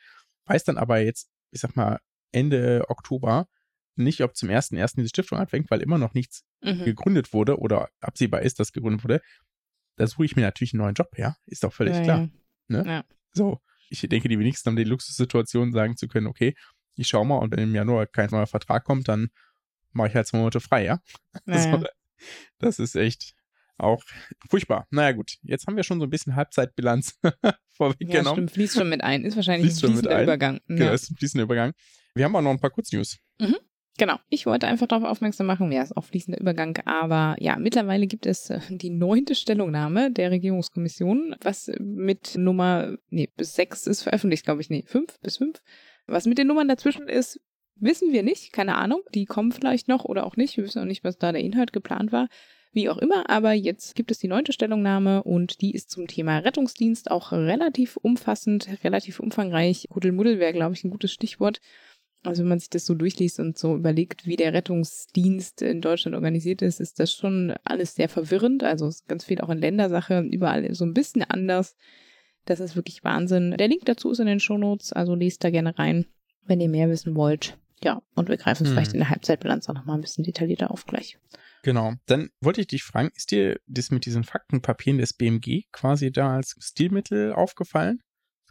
[0.46, 2.00] Weiß dann aber jetzt, ich sag mal,
[2.33, 3.46] Ende Oktober
[3.96, 6.85] nicht, ob zum ersten ersten diese Stiftung anfängt, weil immer noch nichts mhm.
[6.85, 9.20] gegründet wurde oder absehbar ist, dass gegründet wurde.
[9.96, 11.37] Da suche ich mir natürlich einen neuen Job her.
[11.46, 12.18] Ist doch völlig ja, klar.
[12.18, 12.28] Ja.
[12.68, 12.85] Ne?
[12.87, 13.04] Ja.
[13.33, 16.54] So, ich denke, die wenigsten haben die Luxussituation, sagen zu können, okay,
[16.96, 19.28] ich schau mal und wenn im Januar kein neuer Vertrag kommt, dann
[19.92, 21.00] mache ich halt zwei Monate frei, ja.
[21.46, 21.85] Also,
[22.59, 23.35] das ist echt,
[23.78, 24.02] auch
[24.48, 24.87] furchtbar.
[24.90, 25.37] Naja, gut.
[25.42, 27.18] Jetzt haben wir schon so ein bisschen Halbzeitbilanz
[27.76, 28.24] vorweggenommen.
[28.24, 28.50] Ja, stimmt.
[28.52, 29.24] Fließt schon mit ein.
[29.24, 30.61] Ist wahrscheinlich fließt ein fließender Übergang.
[30.68, 31.72] Genau, ist ein fließender Übergang.
[32.14, 33.18] Wir haben auch noch ein paar Kurznews.
[33.40, 33.57] Mhm.
[33.96, 34.18] Genau.
[34.28, 38.26] Ich wollte einfach darauf aufmerksam machen, ja, ist auch fließender Übergang, aber ja, mittlerweile gibt
[38.26, 44.44] es äh, die neunte Stellungnahme der Regierungskommission, was mit Nummer, nee, bis sechs ist veröffentlicht,
[44.44, 45.62] glaube ich, nee, fünf bis fünf.
[46.07, 47.40] Was mit den Nummern dazwischen ist,
[47.76, 49.02] wissen wir nicht, keine Ahnung.
[49.14, 50.57] Die kommen vielleicht noch oder auch nicht.
[50.57, 52.28] Wir wissen auch nicht, was da der Inhalt geplant war.
[52.72, 56.38] Wie auch immer, aber jetzt gibt es die neunte Stellungnahme und die ist zum Thema
[56.38, 59.87] Rettungsdienst auch relativ umfassend, relativ umfangreich.
[59.90, 61.61] Kuddelmuddel wäre, glaube ich, ein gutes Stichwort.
[62.24, 66.14] Also wenn man sich das so durchliest und so überlegt, wie der Rettungsdienst in Deutschland
[66.14, 68.64] organisiert ist, ist das schon alles sehr verwirrend.
[68.64, 71.76] Also ist ganz viel auch in Ländersache, überall so ein bisschen anders.
[72.46, 73.54] Das ist wirklich Wahnsinn.
[73.58, 76.06] Der Link dazu ist in den Shownotes, also lest da gerne rein,
[76.46, 77.58] wenn ihr mehr wissen wollt.
[77.82, 78.74] Ja, und wir greifen es hm.
[78.74, 81.18] vielleicht in der Halbzeitbilanz auch nochmal ein bisschen detaillierter auf gleich.
[81.62, 81.94] Genau.
[82.06, 86.34] Dann wollte ich dich fragen, ist dir das mit diesen Faktenpapieren des BMG quasi da
[86.34, 88.00] als Stilmittel aufgefallen?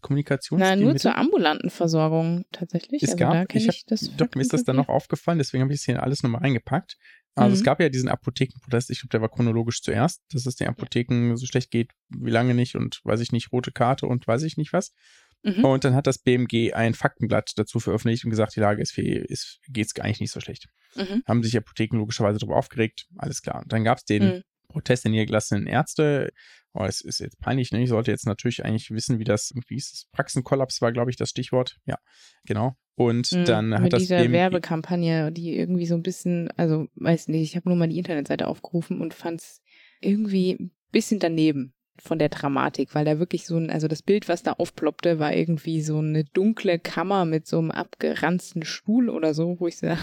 [0.04, 0.86] Kommunikationsstilmittel?
[0.86, 3.02] Nein, nur zur ambulanten Versorgung tatsächlich.
[3.02, 5.74] Es also gab, ich, ich hab, doch, mir ist das dann noch aufgefallen, deswegen habe
[5.74, 6.98] ich es hier alles nochmal reingepackt.
[7.36, 7.56] Also mhm.
[7.56, 11.36] es gab ja diesen Apothekenprotest, ich glaube, der war chronologisch zuerst, dass es den Apotheken
[11.36, 14.58] so schlecht geht, wie lange nicht und weiß ich nicht, rote Karte und weiß ich
[14.58, 14.94] nicht was.
[15.42, 15.66] Mhm.
[15.66, 19.60] Und dann hat das BMG ein Faktenblatt dazu veröffentlicht und gesagt, die Lage ist, ist
[19.68, 20.68] geht's eigentlich nicht so schlecht.
[20.96, 21.24] Mhm.
[21.28, 23.64] Haben sich Apotheken logischerweise darüber aufgeregt, alles klar.
[23.64, 26.32] Und dann gab es den Protest der niedergelassenen Ärzte.
[26.74, 27.84] Oh, es ist jetzt peinlich, ne?
[27.84, 30.06] Ich sollte jetzt natürlich eigentlich wissen, wie das, wie ist das?
[30.12, 31.78] Praxenkollaps war, glaube ich, das Stichwort.
[31.86, 31.98] Ja,
[32.46, 32.76] genau.
[32.96, 37.28] Und mhm, dann hat das diese BMG Werbekampagne, die irgendwie so ein bisschen, also weiß
[37.28, 39.62] nicht, ich habe nur mal die Internetseite aufgerufen und fand es
[40.02, 44.28] irgendwie ein bisschen daneben von der Dramatik, weil da wirklich so ein, also das Bild,
[44.28, 49.34] was da aufploppte, war irgendwie so eine dunkle Kammer mit so einem abgeranzten Stuhl oder
[49.34, 49.98] so, wo ich ja.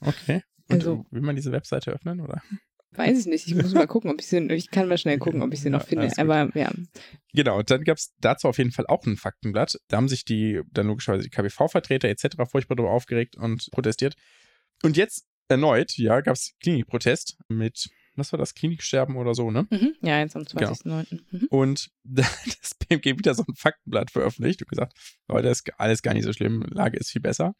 [0.00, 0.42] Okay.
[0.68, 2.42] Und also, will man diese Webseite öffnen, oder?
[2.96, 3.46] Weiß ich nicht.
[3.46, 5.70] Ich muss mal gucken, ob ich sie, ich kann mal schnell gucken, ob ich sie
[5.70, 6.10] noch finde.
[6.16, 6.70] Aber ja.
[7.32, 9.78] Genau, und dann gab es dazu auf jeden Fall auch ein Faktenblatt.
[9.88, 12.36] Da haben sich die, dann logischerweise die KBV-Vertreter etc.
[12.50, 14.14] furchtbar darüber aufgeregt und protestiert.
[14.82, 19.66] Und jetzt erneut, ja, gab es Klinikprotest mit was war das, Kliniksterben oder so, ne?
[19.70, 19.94] Mhm.
[20.00, 20.82] Ja, jetzt am 20.09.
[20.82, 21.02] Genau.
[21.30, 21.46] Mhm.
[21.50, 24.94] Und das BMG wieder so ein Faktenblatt veröffentlicht und gesagt,
[25.28, 27.54] Leute, ist alles gar nicht so schlimm, Lage ist viel besser.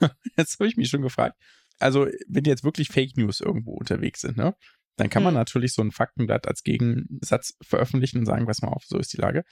[0.36, 1.36] jetzt habe ich mich schon gefragt,
[1.78, 4.54] also wenn jetzt wirklich Fake News irgendwo unterwegs sind, ne?
[4.96, 5.38] Dann kann man mhm.
[5.38, 9.18] natürlich so ein Faktenblatt als Gegensatz veröffentlichen und sagen, pass mal auf, so ist die
[9.18, 9.44] Lage.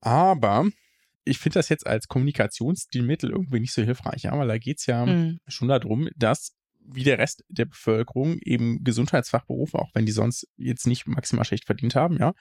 [0.00, 0.68] Aber
[1.24, 4.86] ich finde das jetzt als Kommunikationsstilmittel irgendwie nicht so hilfreich, ja, weil da geht es
[4.86, 5.40] ja mhm.
[5.46, 6.54] schon darum, dass
[6.90, 11.66] wie der Rest der Bevölkerung eben Gesundheitsfachberufe, auch wenn die sonst jetzt nicht maximal schlecht
[11.66, 12.32] verdient haben, ja,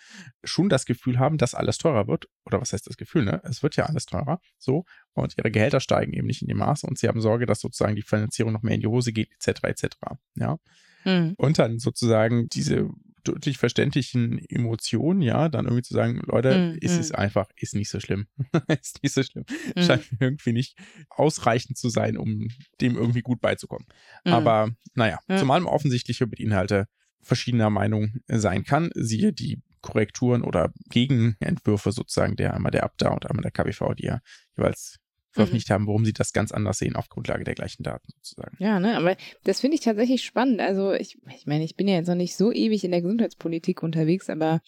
[0.43, 2.27] schon das Gefühl haben, dass alles teurer wird.
[2.45, 3.41] Oder was heißt das Gefühl, ne?
[3.43, 4.85] Es wird ja alles teurer, so.
[5.13, 7.95] Und ihre Gehälter steigen eben nicht in dem Maße und sie haben Sorge, dass sozusagen
[7.95, 9.97] die Finanzierung noch mehr in die Hose geht, etc., etc.,
[10.35, 10.57] ja.
[11.07, 11.33] Mhm.
[11.37, 12.89] Und dann sozusagen diese
[13.23, 17.15] deutlich verständlichen Emotionen, ja, dann irgendwie zu sagen, Leute, mm, ist es mm.
[17.15, 18.27] einfach, ist nicht so schlimm.
[18.81, 19.43] ist nicht so schlimm.
[19.75, 19.81] Mm.
[19.81, 20.77] Scheint mir irgendwie nicht
[21.09, 22.47] ausreichend zu sein, um
[22.79, 23.85] dem irgendwie gut beizukommen.
[24.23, 24.29] Mm.
[24.29, 25.37] Aber naja, ja.
[25.37, 26.87] zumal man offensichtlich über die Inhalte
[27.21, 33.29] verschiedener Meinung sein kann, siehe die Korrekturen oder Gegenentwürfe sozusagen der einmal der Abda und
[33.29, 34.19] einmal der KBV, die ja
[34.55, 34.99] jeweils
[35.37, 35.73] veröffentlicht mhm.
[35.73, 38.57] haben, warum sie das ganz anders sehen auf Grundlage der gleichen Daten sozusagen.
[38.59, 40.59] Ja, ne, aber das finde ich tatsächlich spannend.
[40.59, 43.81] Also ich, ich meine, ich bin ja jetzt noch nicht so ewig in der Gesundheitspolitik
[43.83, 44.61] unterwegs, aber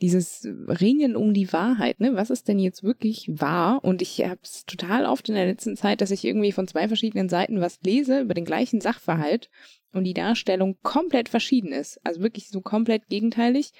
[0.00, 2.14] dieses Ringen um die Wahrheit, ne?
[2.14, 3.82] Was ist denn jetzt wirklich wahr?
[3.82, 6.86] Und ich habe es total oft in der letzten Zeit, dass ich irgendwie von zwei
[6.86, 9.50] verschiedenen Seiten was lese über den gleichen Sachverhalt
[9.92, 12.00] und die Darstellung komplett verschieden ist.
[12.04, 13.72] Also wirklich so komplett gegenteilig.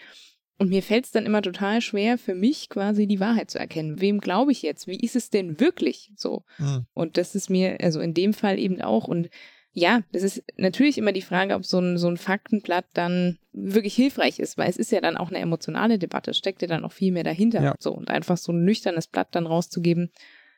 [0.59, 4.01] Und mir fällt es dann immer total schwer, für mich quasi die Wahrheit zu erkennen.
[4.01, 4.89] Wem glaube ich jetzt?
[4.89, 6.43] Wie ist es denn wirklich so?
[6.59, 6.87] Mhm.
[6.95, 9.07] Und das ist mir, also in dem Fall eben auch.
[9.07, 9.31] Und
[9.73, 13.95] ja, das ist natürlich immer die Frage, ob so ein, so ein Faktenblatt dann wirklich
[13.95, 16.93] hilfreich ist, weil es ist ja dann auch eine emotionale Debatte, steckt ja dann auch
[16.93, 17.63] viel mehr dahinter.
[17.63, 17.77] Ja.
[17.79, 20.11] So, und einfach so ein nüchternes Blatt dann rauszugeben,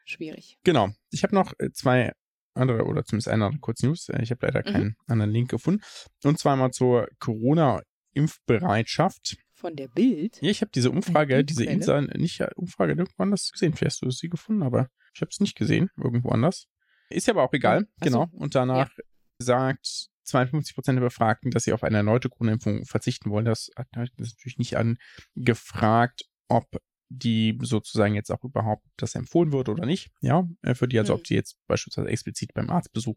[0.06, 0.56] schwierig.
[0.64, 0.88] Genau.
[1.10, 2.12] Ich habe noch äh, zwei
[2.54, 4.08] andere oder zumindest eine andere Kurznews.
[4.08, 4.72] Äh, ich habe leider mhm.
[4.72, 4.96] keinen mhm.
[5.06, 5.82] anderen Link gefunden.
[6.24, 10.38] Und zwar mal zur Corona-Impfbereitschaft von der Bild.
[10.40, 13.74] Ja, ich habe diese Umfrage, diese Insa, nicht Umfrage irgendwo anders gesehen.
[13.74, 16.66] Vielleicht hast du sie gefunden, aber ich habe es nicht gesehen, irgendwo anders.
[17.10, 18.28] Ist ja aber auch egal, Ach genau.
[18.32, 18.38] So.
[18.38, 19.04] Und danach ja.
[19.38, 23.44] sagt 52 Prozent der Befragten, dass sie auf eine erneute Corona-Impfung verzichten wollen.
[23.44, 26.66] Das hat natürlich nicht angefragt, ob
[27.10, 30.10] die sozusagen jetzt auch überhaupt das empfohlen wird oder nicht.
[30.20, 33.16] Ja, äh, für die, also ob die jetzt beispielsweise explizit beim Arztbesuch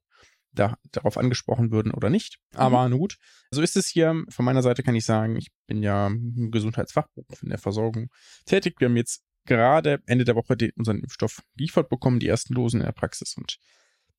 [0.54, 2.40] da, darauf angesprochen würden oder nicht.
[2.56, 2.98] Aber mhm.
[2.98, 3.18] gut,
[3.52, 4.24] so ist es hier.
[4.30, 8.10] Von meiner Seite kann ich sagen, ich bin ja im Gesundheitsfachberuf in der Versorgung
[8.46, 8.76] tätig.
[8.80, 12.80] Wir haben jetzt gerade Ende der Woche den, unseren Impfstoff geliefert bekommen, die ersten Dosen
[12.80, 13.36] in der Praxis.
[13.38, 13.58] Und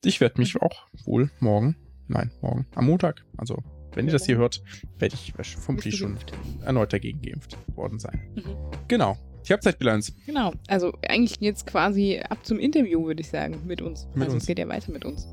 [0.04, 1.76] ich werde mich auch wohl morgen,
[2.08, 3.62] nein, morgen, am Montag, also
[3.94, 4.62] wenn ihr das hier hört,
[4.98, 6.18] werde ich vermutlich schon
[6.62, 8.20] erneut dagegen geimpft worden sein.
[8.34, 8.56] Mhm.
[8.88, 9.16] Genau.
[9.46, 10.12] Die Halbzeitbilanz.
[10.26, 10.52] Genau.
[10.68, 14.06] Also eigentlich jetzt quasi ab zum Interview, würde ich sagen, mit uns.
[14.14, 14.44] Mit also uns.
[14.44, 15.28] es geht ja weiter mit uns.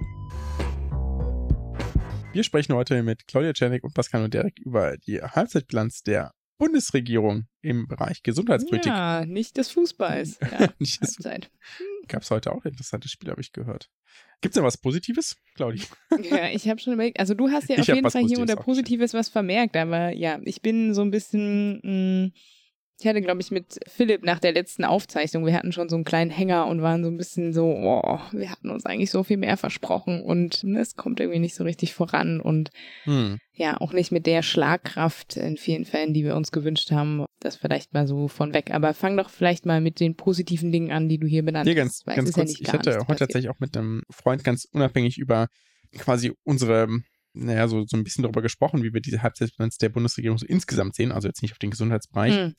[2.33, 7.47] Wir sprechen heute mit Claudia Czernik und Pascal und Derek über die Halbzeitbilanz der Bundesregierung
[7.61, 8.89] im Bereich Gesundheitspolitik.
[8.89, 10.39] Ja, nicht des Fußballs.
[10.51, 11.17] Ja, nicht des
[12.07, 13.89] Gab es heute auch interessante Spiele, habe ich gehört.
[14.39, 15.83] Gibt es denn was Positives, Claudia?
[16.21, 19.13] Ja, ich habe schon überlegt, also du hast ja auf jeden Fall hier unter Positives
[19.13, 22.31] was vermerkt, aber ja, ich bin so ein bisschen mh, mm,
[23.01, 26.05] ich hatte, glaube ich, mit Philipp nach der letzten Aufzeichnung, wir hatten schon so einen
[26.05, 29.37] kleinen Hänger und waren so ein bisschen so, oh, wir hatten uns eigentlich so viel
[29.37, 32.69] mehr versprochen und ne, es kommt irgendwie nicht so richtig voran und
[33.05, 33.39] hm.
[33.53, 37.25] ja, auch nicht mit der Schlagkraft in vielen Fällen, die wir uns gewünscht haben.
[37.39, 38.69] Das vielleicht mal so von weg.
[38.71, 41.73] Aber fang doch vielleicht mal mit den positiven Dingen an, die du hier benannt nee,
[41.73, 42.15] ganz, hast.
[42.15, 45.47] Ganz kurz, ja ich hatte heute tatsächlich auch mit einem Freund ganz unabhängig über
[45.97, 46.87] quasi unsere
[47.33, 50.95] naja, so, so ein bisschen darüber gesprochen, wie wir diese Halbzeitbilanz der Bundesregierung so insgesamt
[50.95, 52.35] sehen, also jetzt nicht auf den Gesundheitsbereich.
[52.35, 52.55] Hm.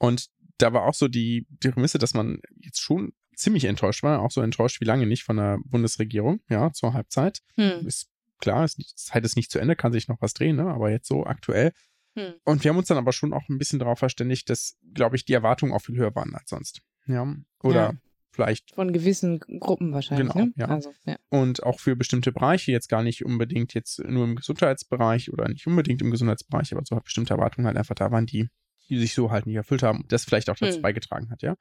[0.00, 0.26] Und
[0.58, 4.30] da war auch so die, die Prämisse, dass man jetzt schon ziemlich enttäuscht war, auch
[4.30, 7.40] so enttäuscht wie lange nicht von der Bundesregierung, ja, zur Halbzeit.
[7.56, 7.86] Hm.
[7.86, 8.08] Ist
[8.38, 10.66] klar, ist nicht, Zeit ist nicht zu Ende, kann sich noch was drehen, ne?
[10.66, 11.72] aber jetzt so aktuell.
[12.16, 12.34] Hm.
[12.44, 15.24] Und wir haben uns dann aber schon auch ein bisschen darauf verständigt, dass, glaube ich,
[15.24, 16.80] die Erwartungen auch viel höher waren als sonst.
[17.06, 17.92] Ja, oder ja.
[18.32, 18.74] vielleicht.
[18.74, 20.32] Von gewissen Gruppen wahrscheinlich.
[20.32, 20.52] Genau, ne?
[20.56, 20.66] ja.
[20.66, 21.16] Also, ja.
[21.28, 25.66] Und auch für bestimmte Bereiche, jetzt gar nicht unbedingt jetzt nur im Gesundheitsbereich oder nicht
[25.66, 28.48] unbedingt im Gesundheitsbereich, aber so halt bestimmte Erwartungen halt einfach da waren, die
[28.90, 30.82] die sich so halt nicht erfüllt haben, das vielleicht auch dazu hm.
[30.82, 31.56] beigetragen hat, ja.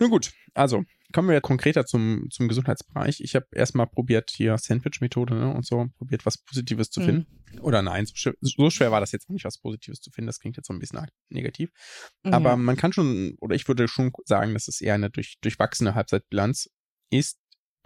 [0.00, 3.20] Nun gut, also kommen wir konkreter zum, zum Gesundheitsbereich.
[3.20, 7.26] Ich habe erstmal probiert hier Sandwich-Methode ne, und so, probiert was Positives zu finden.
[7.52, 7.60] Mhm.
[7.62, 10.26] Oder nein, so, schwer, so schwer war das jetzt nicht, was Positives zu finden.
[10.26, 11.70] Das klingt jetzt so ein bisschen negativ.
[12.22, 12.32] Mhm.
[12.32, 15.94] Aber man kann schon, oder ich würde schon sagen, dass es eher eine durch, durchwachsene
[15.94, 16.70] Halbzeitbilanz
[17.10, 17.40] ist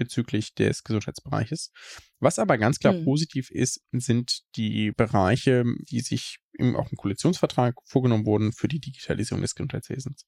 [0.05, 1.71] bezüglich des Gesundheitsbereiches.
[2.19, 3.05] Was aber ganz klar mhm.
[3.05, 8.81] positiv ist, sind die Bereiche, die sich im, auch im Koalitionsvertrag vorgenommen wurden für die
[8.81, 10.27] Digitalisierung des Gesundheitswesens.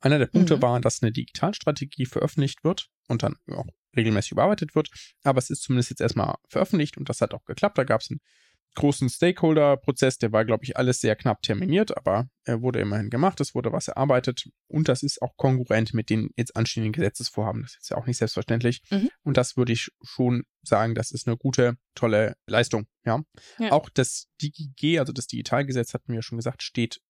[0.00, 0.62] Einer der Punkte mhm.
[0.62, 4.88] war, dass eine Digitalstrategie veröffentlicht wird und dann auch regelmäßig überarbeitet wird.
[5.22, 7.78] Aber es ist zumindest jetzt erstmal veröffentlicht und das hat auch geklappt.
[7.78, 8.20] Da gab es ein
[8.74, 13.40] großen Stakeholder-Prozess, der war, glaube ich, alles sehr knapp terminiert, aber er wurde immerhin gemacht,
[13.40, 17.62] es wurde was erarbeitet und das ist auch kongruent mit den jetzt anstehenden Gesetzesvorhaben.
[17.62, 18.82] Das ist ja auch nicht selbstverständlich.
[18.90, 19.10] Mhm.
[19.22, 22.86] Und das würde ich schon sagen, das ist eine gute, tolle Leistung.
[23.04, 23.22] Ja.
[23.58, 23.72] ja.
[23.72, 27.00] Auch das DigiG, also das Digitalgesetz, hatten wir ja schon gesagt, steht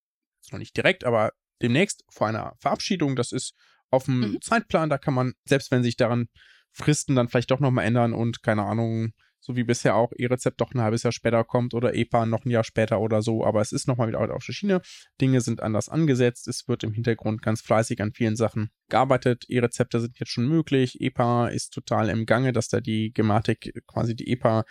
[0.51, 3.15] noch nicht direkt, aber demnächst vor einer Verabschiedung.
[3.15, 3.55] Das ist
[3.91, 4.41] auf dem mhm.
[4.41, 6.29] Zeitplan, da kann man, selbst wenn sich daran
[6.73, 10.73] Fristen dann vielleicht doch nochmal ändern und keine Ahnung, so wie bisher auch E-Rezept doch
[10.73, 13.73] ein halbes Jahr später kommt oder EPA noch ein Jahr später oder so, aber es
[13.73, 14.81] ist nochmal wieder auf der Schiene.
[15.21, 19.45] Dinge sind anders angesetzt, es wird im Hintergrund ganz fleißig an vielen Sachen gearbeitet.
[19.49, 24.15] E-Rezepte sind jetzt schon möglich, EPA ist total im Gange, dass da die Gematik quasi
[24.15, 24.65] die EPA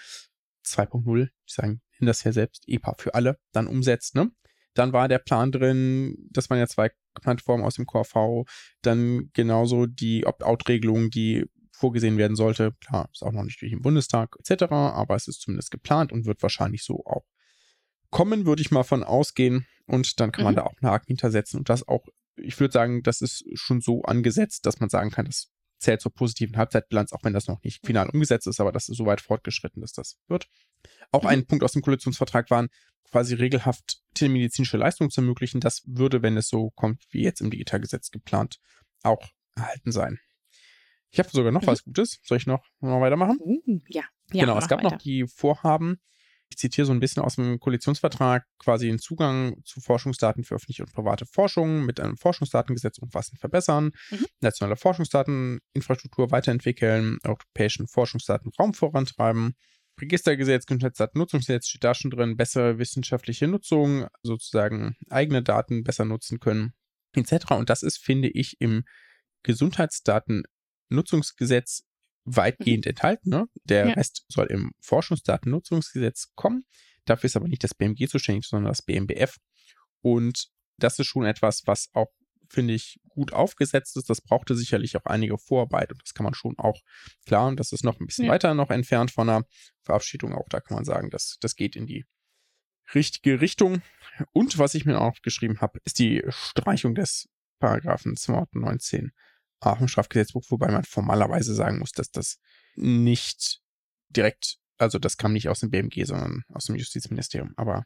[0.66, 4.32] 2.0, ich sage in das ja selbst, EPA für alle, dann umsetzt, ne?
[4.74, 8.46] Dann war der Plan drin, dass man ja zwei Plattformen aus dem QV,
[8.82, 11.46] dann genauso die Opt-out-Regelung, die
[11.82, 12.74] vorgesehen werden sollte.
[12.80, 16.26] Klar, ist auch noch nicht durch den Bundestag etc., aber es ist zumindest geplant und
[16.26, 17.26] wird wahrscheinlich so auch
[18.12, 19.66] kommen, würde ich mal von ausgehen.
[19.88, 20.58] Und dann kann man mhm.
[20.58, 22.06] da auch einen Haken hintersetzen und das auch,
[22.38, 26.14] ich würde sagen, das ist schon so angesetzt, dass man sagen kann, das zählt zur
[26.14, 29.20] positiven Halbzeitbilanz, auch wenn das noch nicht final umgesetzt ist, aber das ist so weit
[29.20, 30.48] fortgeschritten, dass das wird.
[31.12, 31.30] Auch mhm.
[31.30, 32.70] ein Punkt aus dem Koalitionsvertrag waren,
[33.10, 35.60] quasi regelhaft telemedizinische Leistungen zu ermöglichen.
[35.60, 38.60] Das würde, wenn es so kommt, wie jetzt im Digitalgesetz geplant,
[39.04, 40.20] auch erhalten sein.
[41.12, 41.68] Ich habe sogar noch mhm.
[41.68, 42.20] was Gutes.
[42.24, 43.38] Soll ich noch mal weitermachen?
[43.42, 44.04] Uh, ja.
[44.32, 44.46] ja.
[44.46, 44.96] Genau, es gab weiter.
[44.96, 46.00] noch die Vorhaben,
[46.52, 50.84] ich zitiere so ein bisschen aus dem Koalitionsvertrag, quasi den Zugang zu Forschungsdaten für öffentliche
[50.84, 54.26] und private Forschung mit einem Forschungsdatengesetz umfassend verbessern, mhm.
[54.42, 59.56] nationale Forschungsdateninfrastruktur weiterentwickeln, europäischen Forschungsdatenraum vorantreiben,
[60.00, 66.74] Registergesetz, Gesundheitsdatennutzungsgesetz steht da schon drin, bessere wissenschaftliche Nutzung, sozusagen eigene Daten besser nutzen können,
[67.14, 67.52] etc.
[67.52, 68.84] Und das ist, finde ich, im
[69.44, 70.44] Gesundheitsdaten
[70.92, 71.84] Nutzungsgesetz
[72.26, 72.90] weitgehend mhm.
[72.90, 73.30] enthalten.
[73.30, 73.48] Ne?
[73.64, 73.94] Der ja.
[73.94, 76.66] Rest soll im Forschungsdatennutzungsgesetz kommen.
[77.06, 79.38] Dafür ist aber nicht das BMG zuständig, sondern das BMBF.
[80.02, 82.08] Und das ist schon etwas, was auch,
[82.50, 84.10] finde ich, gut aufgesetzt ist.
[84.10, 86.80] Das brauchte sicherlich auch einige Vorarbeit und das kann man schon auch,
[87.26, 88.32] klar, das ist noch ein bisschen ja.
[88.32, 89.46] weiter noch entfernt von einer
[89.84, 90.34] Verabschiedung.
[90.34, 92.06] Auch da kann man sagen, dass das geht in die
[92.94, 93.82] richtige Richtung.
[94.34, 99.12] Und was ich mir auch geschrieben habe, ist die Streichung des Paragraphen 219
[99.62, 102.40] auch im Strafgesetzbuch, wobei man formalerweise sagen muss, dass das
[102.76, 103.62] nicht
[104.10, 107.54] direkt, also das kam nicht aus dem BMG, sondern aus dem Justizministerium.
[107.56, 107.84] Aber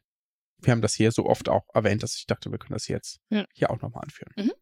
[0.59, 3.19] wir haben das hier so oft auch erwähnt, dass ich dachte, wir können das jetzt
[3.29, 3.45] ja.
[3.53, 4.31] hier auch nochmal anführen.
[4.37, 4.53] Mhm.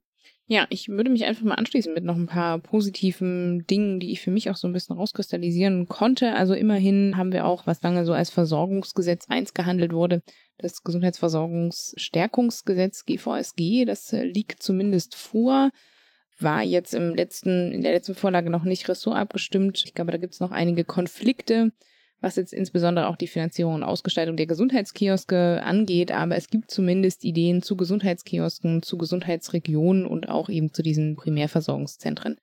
[0.45, 4.19] Ja, ich würde mich einfach mal anschließen mit noch ein paar positiven Dingen, die ich
[4.19, 6.35] für mich auch so ein bisschen rauskristallisieren konnte.
[6.35, 10.21] Also immerhin haben wir auch, was lange so als Versorgungsgesetz 1 gehandelt wurde,
[10.57, 15.69] das Gesundheitsversorgungsstärkungsgesetz GVSG, das liegt zumindest vor
[16.39, 19.83] war jetzt im letzten, in der letzten Vorlage noch nicht ressortabgestimmt.
[19.85, 21.71] Ich glaube, da gibt es noch einige Konflikte,
[22.21, 26.11] was jetzt insbesondere auch die Finanzierung und Ausgestaltung der Gesundheitskioske angeht.
[26.11, 32.37] Aber es gibt zumindest Ideen zu Gesundheitskiosken, zu Gesundheitsregionen und auch eben zu diesen Primärversorgungszentren.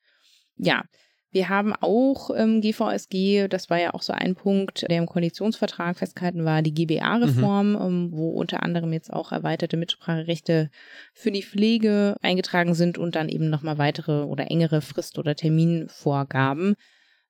[0.57, 0.85] Ja,
[1.32, 5.96] wir haben auch ähm, GVSG, das war ja auch so ein Punkt, der im Koalitionsvertrag
[5.96, 7.80] festgehalten war, die GBA-Reform, mhm.
[7.80, 10.70] ähm, wo unter anderem jetzt auch erweiterte Mitspracherechte
[11.14, 16.74] für die Pflege eingetragen sind und dann eben nochmal weitere oder engere Frist- oder Terminvorgaben.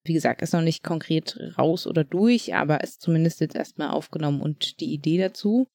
[0.02, 4.40] Wie gesagt, ist noch nicht konkret raus oder durch, aber ist zumindest jetzt erstmal aufgenommen
[4.40, 5.66] und die Idee dazu.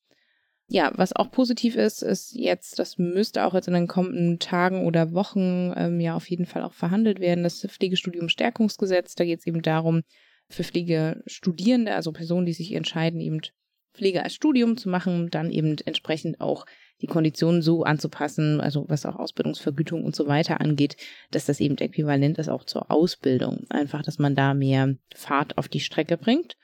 [0.67, 4.85] Ja, was auch positiv ist, ist jetzt, das müsste auch jetzt in den kommenden Tagen
[4.87, 9.13] oder Wochen ähm, ja auf jeden Fall auch verhandelt werden, das Pflegestudium Stärkungsgesetz.
[9.13, 10.01] Da geht es eben darum,
[10.49, 13.41] für Pflegestudierende, also Personen, die sich entscheiden, eben
[13.93, 16.65] Pflege als Studium zu machen, dann eben entsprechend auch
[17.01, 20.97] die Konditionen so anzupassen, also was auch Ausbildungsvergütung und so weiter angeht,
[21.31, 23.65] dass das eben äquivalent ist auch zur Ausbildung.
[23.69, 26.57] Einfach, dass man da mehr Fahrt auf die Strecke bringt.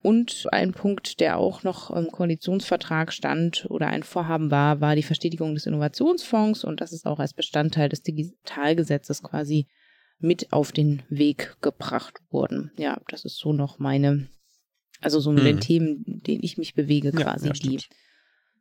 [0.00, 5.02] Und ein Punkt, der auch noch im Koalitionsvertrag stand oder ein Vorhaben war, war die
[5.02, 9.66] Verstetigung des Innovationsfonds und das ist auch als Bestandteil des Digitalgesetzes quasi
[10.20, 12.70] mit auf den Weg gebracht worden.
[12.76, 14.28] Ja, das ist so noch meine,
[15.00, 15.46] also so mit hm.
[15.46, 17.80] den Themen, denen ich mich bewege, quasi ja, ja, die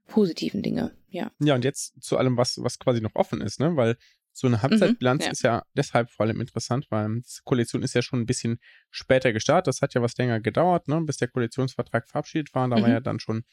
[0.08, 0.96] positiven Dinge.
[1.10, 1.32] Ja.
[1.40, 3.76] Ja, und jetzt zu allem, was, was quasi noch offen ist, ne?
[3.76, 3.98] Weil
[4.38, 5.32] so eine Halbzeitbilanz mhm, ja.
[5.32, 8.60] ist ja deshalb vor allem interessant, weil die Koalition ist ja schon ein bisschen
[8.92, 9.68] später gestartet.
[9.68, 12.70] Das hat ja was länger gedauert, ne, bis der Koalitionsvertrag verabschiedet war.
[12.70, 12.82] Da mhm.
[12.84, 13.46] war ja dann schon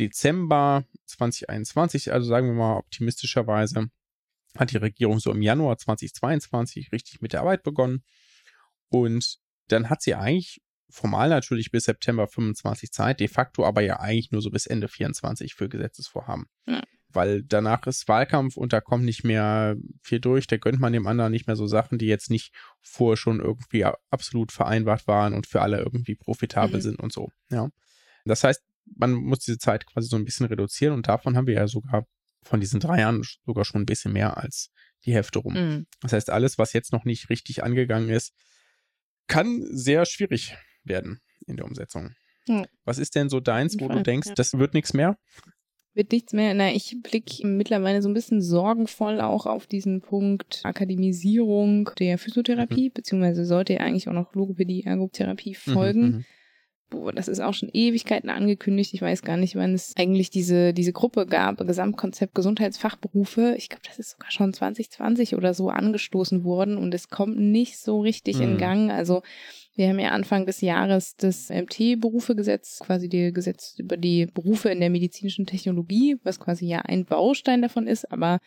[0.00, 3.90] Dezember 2021, also sagen wir mal optimistischerweise,
[4.56, 8.02] hat die Regierung so im Januar 2022 richtig mit der Arbeit begonnen.
[8.88, 14.00] Und dann hat sie eigentlich formal natürlich bis September 25 Zeit, de facto aber ja
[14.00, 16.46] eigentlich nur so bis Ende 24 für Gesetzesvorhaben.
[16.66, 20.46] Ja weil danach ist Wahlkampf und da kommt nicht mehr viel durch.
[20.46, 23.84] Da gönnt man dem anderen nicht mehr so Sachen, die jetzt nicht vorher schon irgendwie
[24.10, 26.82] absolut vereinbart waren und für alle irgendwie profitabel mhm.
[26.82, 27.30] sind und so.
[27.50, 27.70] Ja.
[28.24, 28.62] Das heißt,
[28.96, 32.06] man muss diese Zeit quasi so ein bisschen reduzieren und davon haben wir ja sogar
[32.42, 34.70] von diesen drei Jahren sogar schon ein bisschen mehr als
[35.04, 35.54] die Hälfte rum.
[35.54, 35.86] Mhm.
[36.00, 38.34] Das heißt, alles, was jetzt noch nicht richtig angegangen ist,
[39.26, 42.14] kann sehr schwierig werden in der Umsetzung.
[42.46, 42.66] Mhm.
[42.84, 44.34] Was ist denn so deins, wo Fall, du denkst, ja.
[44.34, 45.16] das wird nichts mehr?
[45.98, 46.54] wird nichts mehr.
[46.54, 52.88] Na, ich blicke mittlerweile so ein bisschen sorgenvoll auch auf diesen Punkt Akademisierung der Physiotherapie,
[52.88, 52.92] mhm.
[52.94, 56.02] beziehungsweise sollte ja eigentlich auch noch Logopädie, Ergotherapie mhm, folgen.
[56.02, 56.24] Mhm,
[56.90, 58.94] Boah, das ist auch schon Ewigkeiten angekündigt.
[58.94, 63.54] Ich weiß gar nicht, wann es eigentlich diese, diese Gruppe gab, Gesamtkonzept Gesundheitsfachberufe.
[63.58, 67.78] Ich glaube, das ist sogar schon 2020 oder so angestoßen worden und es kommt nicht
[67.78, 68.42] so richtig mhm.
[68.42, 68.90] in Gang.
[68.90, 69.22] Also
[69.78, 74.80] wir haben ja Anfang des Jahres das MT-Berufegesetz, quasi die Gesetz über die Berufe in
[74.80, 78.40] der medizinischen Technologie, was quasi ja ein Baustein davon ist, aber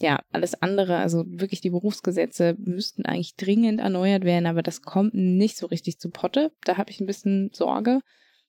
[0.00, 5.12] ja, alles andere, also wirklich die Berufsgesetze müssten eigentlich dringend erneuert werden, aber das kommt
[5.12, 6.52] nicht so richtig zu Potte.
[6.64, 8.00] Da habe ich ein bisschen Sorge.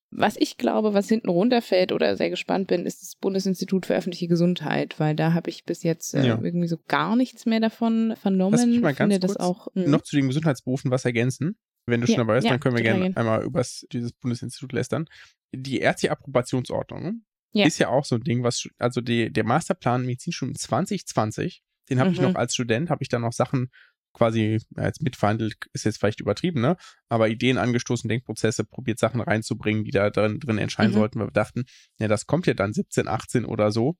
[0.09, 4.27] Was ich glaube, was hinten runterfällt oder sehr gespannt bin, ist das Bundesinstitut für öffentliche
[4.27, 6.39] Gesundheit, weil da habe ich bis jetzt äh, ja.
[6.41, 8.53] irgendwie so gar nichts mehr davon vernommen.
[8.53, 9.91] Lass mich mal ganz Finde kurz auch, hm.
[9.91, 11.57] noch zu den Gesundheitsberufen was ergänzen.
[11.85, 15.05] Wenn du schon dabei bist, ja, dann können wir gerne einmal über dieses Bundesinstitut lästern.
[15.53, 17.65] Die ärztliche Approbationsordnung ja.
[17.65, 22.09] ist ja auch so ein Ding, was, also die, der Masterplan Medizinstudium 2020, den habe
[22.09, 22.15] mhm.
[22.15, 23.69] ich noch als Student, habe ich da noch Sachen
[24.13, 26.77] quasi ja, jetzt mitverhandelt, ist jetzt vielleicht übertrieben, ne?
[27.09, 30.97] Aber Ideen angestoßen, Denkprozesse, probiert Sachen reinzubringen, die da drin, drin entscheiden mhm.
[30.97, 31.65] sollten, weil wir dachten,
[31.99, 33.97] ja, das kommt ja dann 17, 18 oder so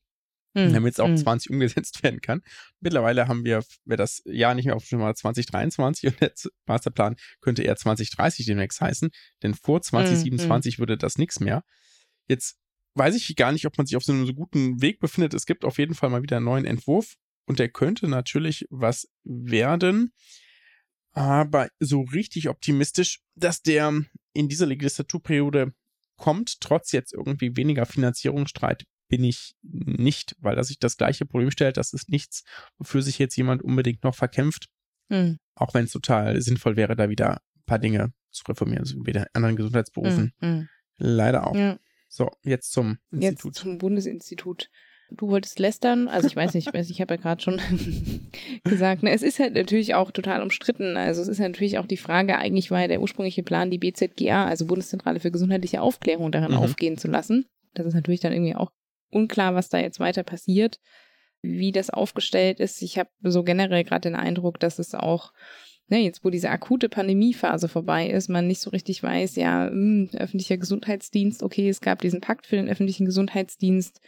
[0.54, 0.74] mhm.
[0.74, 1.18] damit es auch mhm.
[1.18, 2.42] 20 umgesetzt werden kann.
[2.80, 6.34] Mittlerweile haben wir, wir das Jahr nicht mehr auf schon mal 2023 und der
[6.66, 9.10] Masterplan könnte eher 2030 demnächst heißen,
[9.42, 10.82] denn vor 2027 mhm.
[10.82, 11.64] würde das nichts mehr.
[12.28, 12.58] Jetzt
[12.96, 15.34] weiß ich gar nicht, ob man sich auf so einem so guten Weg befindet.
[15.34, 19.08] Es gibt auf jeden Fall mal wieder einen neuen Entwurf und der könnte natürlich was
[19.24, 20.14] werden.
[21.16, 25.74] Aber so richtig optimistisch, dass der in dieser Legislaturperiode
[26.18, 31.52] kommt, trotz jetzt irgendwie weniger Finanzierungsstreit, bin ich nicht, weil das sich das gleiche Problem
[31.52, 31.78] stellt.
[31.78, 32.44] Das ist nichts,
[32.78, 34.70] wofür sich jetzt jemand unbedingt noch verkämpft.
[35.10, 35.40] Mhm.
[35.56, 39.12] Auch wenn es total sinnvoll wäre, da wieder ein paar Dinge zu reformieren, so wie
[39.12, 40.34] bei anderen Gesundheitsberufen.
[40.40, 40.70] Mhm.
[40.98, 41.56] Leider auch.
[41.56, 41.78] Ja.
[42.10, 43.54] So, jetzt zum Institut.
[43.54, 44.70] Jetzt zum Bundesinstitut.
[45.12, 47.60] Du wolltest lästern, also ich weiß nicht, ich, weiß, ich habe ja gerade schon
[48.64, 50.98] gesagt, ne, es ist halt natürlich auch total umstritten.
[50.98, 53.78] Also es ist ja natürlich auch die Frage, eigentlich war ja der ursprüngliche Plan, die
[53.78, 56.58] BZGA, also Bundeszentrale für gesundheitliche Aufklärung, darin mhm.
[56.58, 57.46] aufgehen zu lassen.
[57.76, 58.72] Das ist natürlich dann irgendwie auch
[59.14, 60.80] unklar, was da jetzt weiter passiert,
[61.42, 62.82] wie das aufgestellt ist.
[62.82, 65.34] Ich habe so generell gerade den Eindruck, dass es auch,
[65.88, 69.72] ne, jetzt wo diese akute Pandemiephase vorbei ist, man nicht so richtig weiß, ja, mh,
[69.72, 74.00] hm, öffentlicher Gesundheitsdienst, okay, es gab diesen Pakt für den öffentlichen Gesundheitsdienst.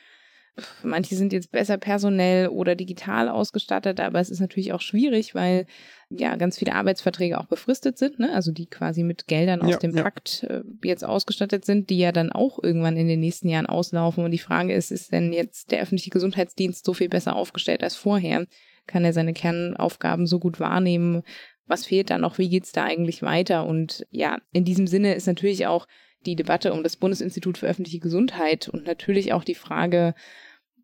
[0.83, 5.65] Manche sind jetzt besser personell oder digital ausgestattet, aber es ist natürlich auch schwierig, weil
[6.09, 8.31] ja ganz viele Arbeitsverträge auch befristet sind, ne?
[8.33, 10.03] also die quasi mit Geldern aus ja, dem ja.
[10.03, 14.23] Pakt äh, jetzt ausgestattet sind, die ja dann auch irgendwann in den nächsten Jahren auslaufen.
[14.23, 17.95] Und die Frage ist, ist denn jetzt der öffentliche Gesundheitsdienst so viel besser aufgestellt als
[17.95, 18.45] vorher?
[18.87, 21.23] Kann er seine Kernaufgaben so gut wahrnehmen?
[21.67, 22.37] Was fehlt da noch?
[22.37, 23.65] Wie geht's da eigentlich weiter?
[23.65, 25.87] Und ja, in diesem Sinne ist natürlich auch
[26.25, 30.15] die Debatte um das Bundesinstitut für öffentliche Gesundheit und natürlich auch die Frage,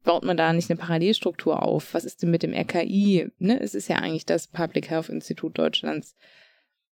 [0.04, 1.94] baut man da nicht eine Parallelstruktur auf?
[1.94, 3.32] Was ist denn mit dem RKI?
[3.40, 3.60] Ne?
[3.60, 6.16] Es ist ja eigentlich das Public Health Institut Deutschlands.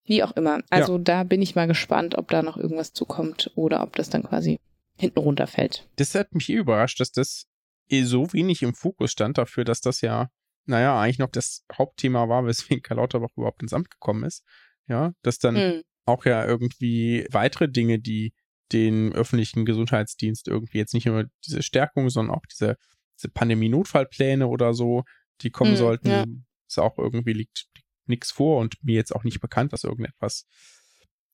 [0.05, 0.61] Wie auch immer.
[0.69, 1.03] Also ja.
[1.03, 4.59] da bin ich mal gespannt, ob da noch irgendwas zukommt oder ob das dann quasi
[4.97, 5.87] hinten runterfällt.
[5.97, 7.45] Das hat mich eh überrascht, dass das
[7.89, 10.29] eh so wenig im Fokus stand dafür, dass das ja,
[10.65, 14.43] naja, eigentlich noch das Hauptthema war, weswegen Karl Lauterbach überhaupt ins Amt gekommen ist.
[14.87, 15.83] Ja, dass dann hm.
[16.09, 18.33] Auch ja irgendwie weitere Dinge, die
[18.71, 22.77] den öffentlichen Gesundheitsdienst irgendwie jetzt nicht nur diese Stärkung, sondern auch diese,
[23.17, 25.03] diese Pandemie-Notfallpläne oder so,
[25.41, 26.09] die kommen hm, sollten.
[26.09, 26.25] Ja.
[26.67, 27.65] Ist auch irgendwie liegt
[28.05, 30.45] nichts vor und mir jetzt auch nicht bekannt, dass irgendetwas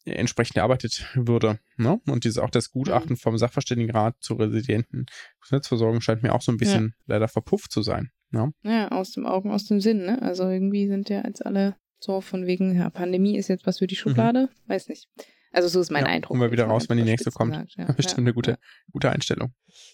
[0.06, 1.60] entsprechend erarbeitet würde.
[1.78, 2.00] Ne?
[2.08, 3.18] Und dieses auch das Gutachten mhm.
[3.18, 5.06] vom Sachverständigenrat zur residenten
[5.42, 7.04] Gesundheitsversorgung scheint mir auch so ein bisschen ja.
[7.08, 8.12] leider verpufft zu sein.
[8.30, 8.54] Ne?
[8.64, 10.06] Ja, aus dem Augen, aus dem Sinn.
[10.06, 10.22] Ne?
[10.22, 13.88] Also irgendwie sind ja jetzt alle so von wegen, ja, Pandemie ist jetzt was für
[13.88, 14.00] die mhm.
[14.00, 14.42] Schublade.
[14.42, 14.70] Mhm.
[14.70, 15.10] Weiß nicht.
[15.52, 16.30] Also so ist mein ja, Eindruck.
[16.30, 17.54] Kommen wir wieder raus, wenn die nächste kommt.
[17.54, 17.92] Gesagt, ja.
[17.98, 18.58] Bestimmt eine gute,
[18.92, 19.54] gute Einstellung.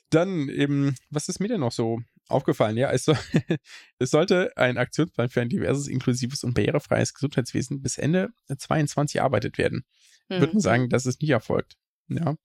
[0.09, 2.77] Dann eben, was ist mir denn noch so aufgefallen?
[2.77, 3.17] Ja, es, soll,
[3.99, 9.59] es sollte ein Aktionsplan für ein diverses, inklusives und barrierefreies Gesundheitswesen bis Ende 2022 erarbeitet
[9.59, 9.85] werden.
[10.29, 10.39] Mhm.
[10.39, 11.77] Würde man sagen, das ist nicht erfolgt.
[12.07, 12.35] Ja.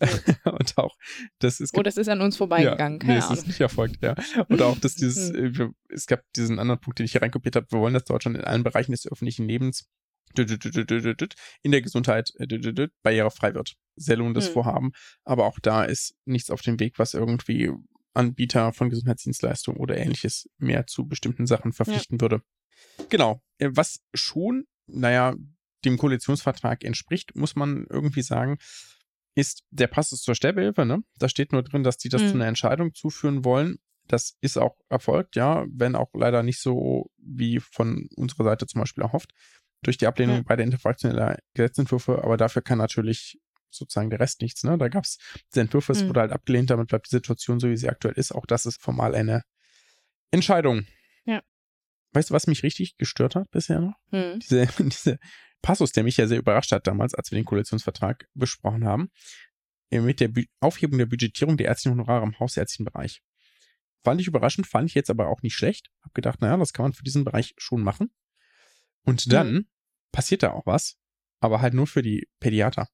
[0.44, 0.96] und auch,
[1.38, 1.76] das ist.
[1.76, 3.00] Oh, das ist an uns vorbeigegangen.
[3.00, 4.14] Ja, nee, es ist nicht erfolgt, ja.
[4.48, 5.74] Und auch, dass dieses, mhm.
[5.88, 7.66] äh, es gab diesen anderen Punkt, den ich hier reinkopiert habe.
[7.70, 9.88] Wir wollen, dass Deutschland in allen Bereichen des öffentlichen Lebens
[10.36, 13.74] in der Gesundheit äh, barrierefrei wird.
[13.96, 14.52] Sehr lohnendes hm.
[14.52, 14.92] Vorhaben.
[15.24, 17.70] Aber auch da ist nichts auf dem Weg, was irgendwie
[18.14, 22.20] Anbieter von Gesundheitsdienstleistungen oder ähnliches mehr zu bestimmten Sachen verpflichten ja.
[22.22, 22.42] würde.
[23.10, 23.42] Genau.
[23.58, 25.34] Äh, was schon, naja,
[25.84, 28.58] dem Koalitionsvertrag entspricht, muss man irgendwie sagen,
[29.34, 30.84] ist der Passus zur Sterbehilfe.
[30.84, 31.02] Ne?
[31.18, 32.28] Da steht nur drin, dass die das hm.
[32.28, 33.78] zu einer Entscheidung zuführen wollen.
[34.06, 38.80] Das ist auch erfolgt, ja, wenn auch leider nicht so wie von unserer Seite zum
[38.80, 39.32] Beispiel erhofft
[39.82, 40.42] durch die Ablehnung ja.
[40.42, 43.38] bei der interfraktioneller Gesetzentwürfe, aber dafür kann natürlich
[43.70, 44.62] sozusagen der Rest nichts.
[44.62, 44.78] Ne?
[44.78, 45.18] Da gab es
[45.50, 46.08] diese Entwürfe, es mhm.
[46.08, 48.32] wurde halt abgelehnt, damit bleibt die Situation so, wie sie aktuell ist.
[48.32, 49.42] Auch das ist formal eine
[50.30, 50.86] Entscheidung.
[52.14, 53.94] Weißt du, was mich richtig gestört hat bisher noch?
[54.10, 54.38] Mhm.
[54.40, 55.18] Diese, diese
[55.62, 59.10] Passus, der mich ja sehr überrascht hat damals, als wir den Koalitionsvertrag besprochen haben,
[59.90, 63.22] äh, mit der Bu Aufhebung der Budgetierung der ärztlichen Honorare im hausärztlichen Bereich.
[64.02, 65.90] Fand ich überraschend, fand ich jetzt aber auch nicht schlecht.
[66.02, 68.10] Hab gedacht, naja, das kann man für diesen Bereich schon machen.
[69.04, 69.66] Und dann mhm
[70.14, 70.96] passiert da auch was,
[71.40, 72.88] aber halt nur für die Pädiater.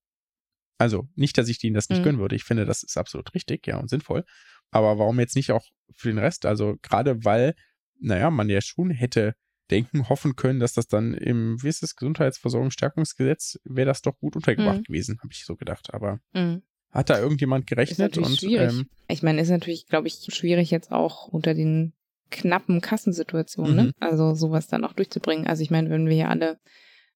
[0.79, 2.05] Also nicht, dass ich denen das nicht mhm.
[2.05, 2.35] gönnen würde.
[2.35, 4.25] Ich finde, das ist absolut richtig, ja, und sinnvoll.
[4.71, 6.47] Aber warum jetzt nicht auch für den Rest?
[6.47, 7.55] Also gerade weil,
[8.01, 9.34] naja, man ja schon hätte
[9.70, 14.36] denken, hoffen können, dass das dann im, wie ist das, Gesundheitsversorgungsstärkungsgesetz, wäre das doch gut
[14.36, 14.84] untergebracht mhm.
[14.84, 15.94] gewesen, habe ich so gedacht.
[15.94, 16.62] Aber mhm.
[16.90, 18.16] hat da irgendjemand gerechnet?
[18.16, 21.92] Ist und, ähm, ich meine, ist natürlich, glaube ich, schwierig jetzt auch unter den
[22.30, 23.82] knappen Kassensituationen, ne?
[23.84, 23.92] Mhm.
[24.01, 25.46] Also sowas dann auch durchzubringen.
[25.46, 26.59] Also ich meine, wenn wir hier alle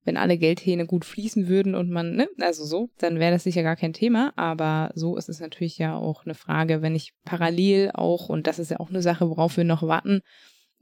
[0.05, 3.63] wenn alle Geldhähne gut fließen würden und man, ne, also so, dann wäre das sicher
[3.63, 4.33] gar kein Thema.
[4.37, 8.59] Aber so ist es natürlich ja auch eine Frage, wenn ich parallel auch, und das
[8.59, 10.21] ist ja auch eine Sache, worauf wir noch warten,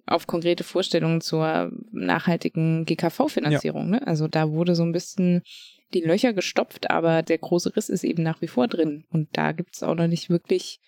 [0.06, 3.92] auf konkrete Vorstellungen zur nachhaltigen GKV-Finanzierung.
[3.92, 4.00] Ja.
[4.00, 4.06] Ne?
[4.06, 5.42] Also da wurde so ein bisschen
[5.94, 9.04] die Löcher gestopft, aber der große Riss ist eben nach wie vor drin.
[9.10, 10.80] Und da gibt es auch noch nicht wirklich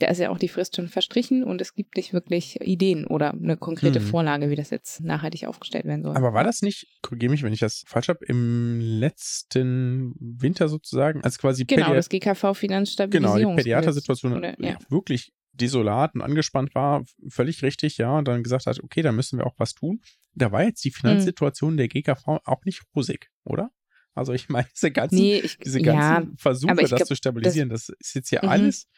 [0.00, 3.32] da ist ja auch die Frist schon verstrichen und es gibt nicht wirklich Ideen oder
[3.32, 4.04] eine konkrete mhm.
[4.04, 6.16] Vorlage, wie das jetzt nachhaltig aufgestellt werden soll.
[6.16, 11.22] Aber war das nicht, korrigiere mich, wenn ich das falsch habe, im letzten Winter sozusagen,
[11.22, 13.38] als quasi Genau, Pädi das GKV-Finanzstabilisierung.
[13.38, 14.78] Genau, die Pädiatersituation ja.
[14.88, 19.38] wirklich desolat und angespannt war, völlig richtig, ja, und dann gesagt hat, okay, da müssen
[19.38, 20.00] wir auch was tun.
[20.34, 21.76] Da war jetzt die Finanzsituation mhm.
[21.78, 23.70] der GKV auch nicht rosig, oder?
[24.14, 27.68] Also ich meine, diese ganzen, nee, ich, diese ganzen ja, Versuche, das glaub, zu stabilisieren,
[27.68, 28.48] das, das ist jetzt ja mhm.
[28.48, 28.88] alles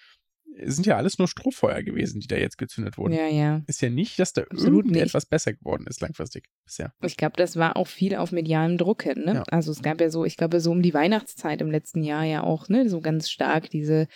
[0.64, 3.14] sind ja alles nur Strohfeuer gewesen, die da jetzt gezündet wurden.
[3.14, 3.62] Ja, ja.
[3.66, 5.30] Ist ja nicht, dass da Absolut irgendetwas nicht.
[5.30, 6.92] besser geworden ist langfristig bisher.
[7.02, 9.24] Ich glaube, das war auch viel auf medialem Druck hin.
[9.24, 9.34] Ne?
[9.34, 9.42] Ja.
[9.44, 12.42] Also es gab ja so, ich glaube, so um die Weihnachtszeit im letzten Jahr ja
[12.42, 14.08] auch, ne, so ganz stark diese,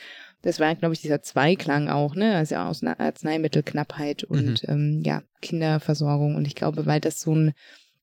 [0.46, 4.68] das war, glaube ich, dieser Zweiklang auch, ne, also aus Arzneimittelknappheit und mhm.
[4.68, 6.36] ähm, ja, Kinderversorgung.
[6.36, 7.52] Und ich glaube, weil das so ein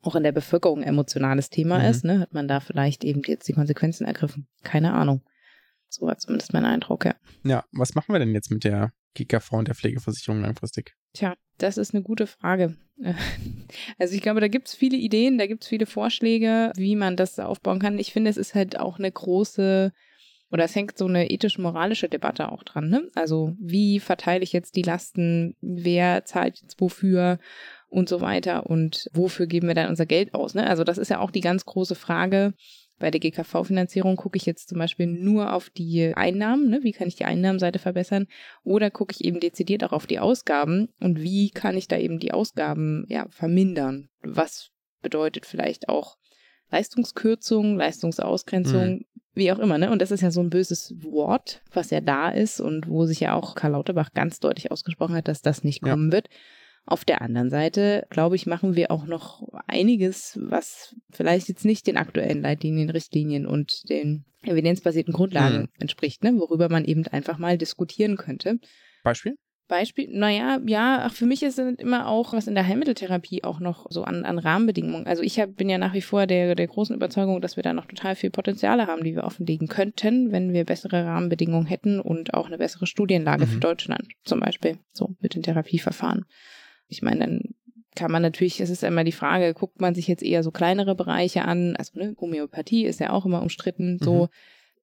[0.02, 1.86] auch in der Bevölkerung emotionales Thema mhm.
[1.86, 4.48] ist, ne, hat man da vielleicht eben jetzt die Konsequenzen ergriffen.
[4.62, 5.22] Keine Ahnung.
[5.88, 7.16] So war zumindest mein Eindruck, ja.
[7.46, 10.96] Ja, was machen wir denn jetzt mit der GKV und der Pflegeversicherung langfristig?
[11.14, 12.76] Tja, das ist eine gute Frage.
[13.98, 17.16] Also ich glaube, da gibt es viele Ideen, da gibt es viele Vorschläge, wie man
[17.16, 17.98] das aufbauen kann.
[17.98, 19.92] Ich finde, es ist halt auch eine große
[20.54, 22.88] oder es hängt so eine ethisch-moralische Debatte auch dran.
[22.88, 23.10] Ne?
[23.16, 27.40] Also wie verteile ich jetzt die Lasten, wer zahlt jetzt wofür
[27.90, 30.54] und so weiter und wofür geben wir dann unser Geld aus?
[30.54, 30.68] Ne?
[30.68, 32.54] Also das ist ja auch die ganz große Frage.
[33.00, 36.84] Bei der GKV-Finanzierung gucke ich jetzt zum Beispiel nur auf die Einnahmen, ne?
[36.84, 38.28] wie kann ich die Einnahmenseite verbessern,
[38.64, 42.20] oder gucke ich eben dezidiert auch auf die Ausgaben und wie kann ich da eben
[42.20, 44.10] die Ausgaben ja vermindern?
[44.22, 44.70] Was
[45.02, 46.18] bedeutet vielleicht auch
[46.70, 49.06] Leistungskürzung, Leistungsausgrenzung, mhm.
[49.34, 49.92] Wie auch immer, ne?
[49.92, 53.20] Und das ist ja so ein böses Wort, was ja da ist und wo sich
[53.20, 56.14] ja auch Karl Lauterbach ganz deutlich ausgesprochen hat, dass das nicht kommen ja.
[56.14, 56.30] wird.
[56.86, 61.88] Auf der anderen Seite, glaube ich, machen wir auch noch einiges, was vielleicht jetzt nicht
[61.88, 65.70] den aktuellen Leitlinien, Richtlinien und den evidenzbasierten Grundlagen mhm.
[65.80, 66.34] entspricht, ne?
[66.38, 68.60] worüber man eben einfach mal diskutieren könnte.
[69.04, 69.36] Beispiel?
[69.68, 73.60] Beispiel, naja, ja, ach, für mich ist es immer auch was in der Heilmitteltherapie auch
[73.60, 75.08] noch so an, an Rahmenbedingungen.
[75.08, 77.74] Also ich hab, bin ja nach wie vor der, der großen Überzeugung, dass wir da
[77.74, 82.34] noch total viel Potenziale haben, die wir offenlegen könnten, wenn wir bessere Rahmenbedingungen hätten und
[82.34, 83.50] auch eine bessere Studienlage mhm.
[83.50, 86.26] für Deutschland zum Beispiel, so mit den Therapieverfahren.
[86.88, 87.42] Ich meine, dann
[87.96, 90.96] kann man natürlich, es ist immer die Frage, guckt man sich jetzt eher so kleinere
[90.96, 94.24] Bereiche an, also ne, Homöopathie ist ja auch immer umstritten, so.
[94.24, 94.30] Mhm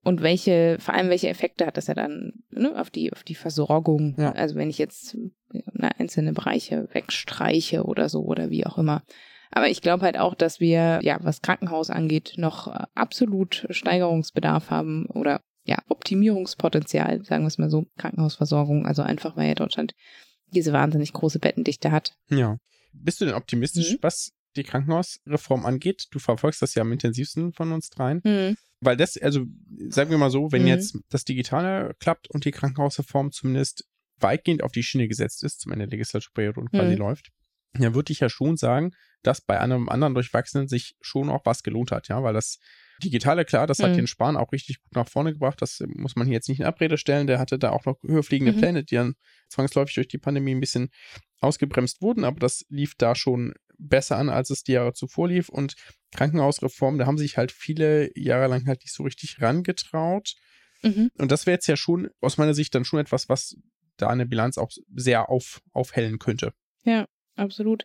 [0.03, 3.35] und welche, vor allem welche Effekte hat das ja dann ne, auf die, auf die
[3.35, 4.15] Versorgung?
[4.19, 4.33] Ja.
[4.33, 5.17] Also wenn ich jetzt
[5.53, 9.03] ne, einzelne Bereiche wegstreiche oder so oder wie auch immer.
[9.51, 15.07] Aber ich glaube halt auch, dass wir, ja, was Krankenhaus angeht, noch absolut Steigerungsbedarf haben
[15.07, 18.87] oder ja, Optimierungspotenzial, sagen wir es mal so, Krankenhausversorgung.
[18.87, 19.95] Also einfach, weil ja Deutschland
[20.47, 22.15] diese wahnsinnig große Bettendichte hat.
[22.31, 22.59] Ja.
[22.93, 23.99] Bist du denn optimistisch, mhm.
[24.01, 26.07] was die Krankenhausreform angeht?
[26.11, 28.21] Du verfolgst das ja am intensivsten von uns dreien.
[28.25, 29.45] Mhm weil das, also
[29.89, 30.69] sagen wir mal so, wenn mhm.
[30.69, 33.85] jetzt das Digitale klappt und die Krankenhausreform zumindest
[34.19, 36.99] weitgehend auf die Schiene gesetzt ist, zum Ende der Legislaturperiode und quasi mhm.
[36.99, 37.29] läuft,
[37.75, 38.93] dann würde ich ja schon sagen,
[39.23, 42.59] dass bei einem anderen Durchwachsenen sich schon auch was gelohnt hat, ja, weil das
[43.03, 43.97] Digitale, klar, das hat mhm.
[43.97, 45.63] den Spahn auch richtig gut nach vorne gebracht.
[45.63, 47.27] Das muss man hier jetzt nicht in Abrede stellen.
[47.27, 48.59] Der hatte da auch noch höherfliegende mhm.
[48.59, 49.15] Pläne, die dann
[49.49, 50.91] zwangsläufig durch die Pandemie ein bisschen
[51.39, 55.49] ausgebremst wurden, aber das lief da schon besser an, als es die Jahre zuvor lief.
[55.49, 55.75] Und
[56.13, 60.35] Krankenhausreform, da haben sich halt viele Jahre lang halt nicht so richtig rangetraut.
[60.83, 61.11] Mhm.
[61.19, 63.57] Und das wäre jetzt ja schon aus meiner Sicht dann schon etwas, was
[63.97, 66.53] da eine Bilanz auch sehr auf, aufhellen könnte.
[66.85, 67.07] Ja,
[67.37, 67.85] absolut.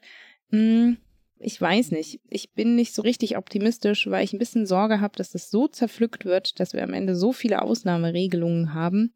[0.49, 0.97] Hm,
[1.37, 2.21] ich weiß nicht.
[2.29, 5.67] Ich bin nicht so richtig optimistisch, weil ich ein bisschen Sorge habe, dass das so
[5.67, 9.13] zerpflückt wird, dass wir am Ende so viele Ausnahmeregelungen haben,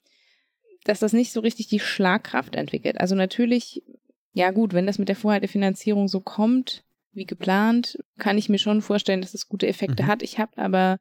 [0.83, 2.99] dass das nicht so richtig die Schlagkraft entwickelt.
[2.99, 3.83] Also natürlich
[4.33, 8.81] ja gut, wenn das mit der Vorhaltefinanzierung so kommt, wie geplant, kann ich mir schon
[8.81, 10.07] vorstellen, dass es gute Effekte mhm.
[10.07, 10.23] hat.
[10.23, 10.99] Ich habe aber,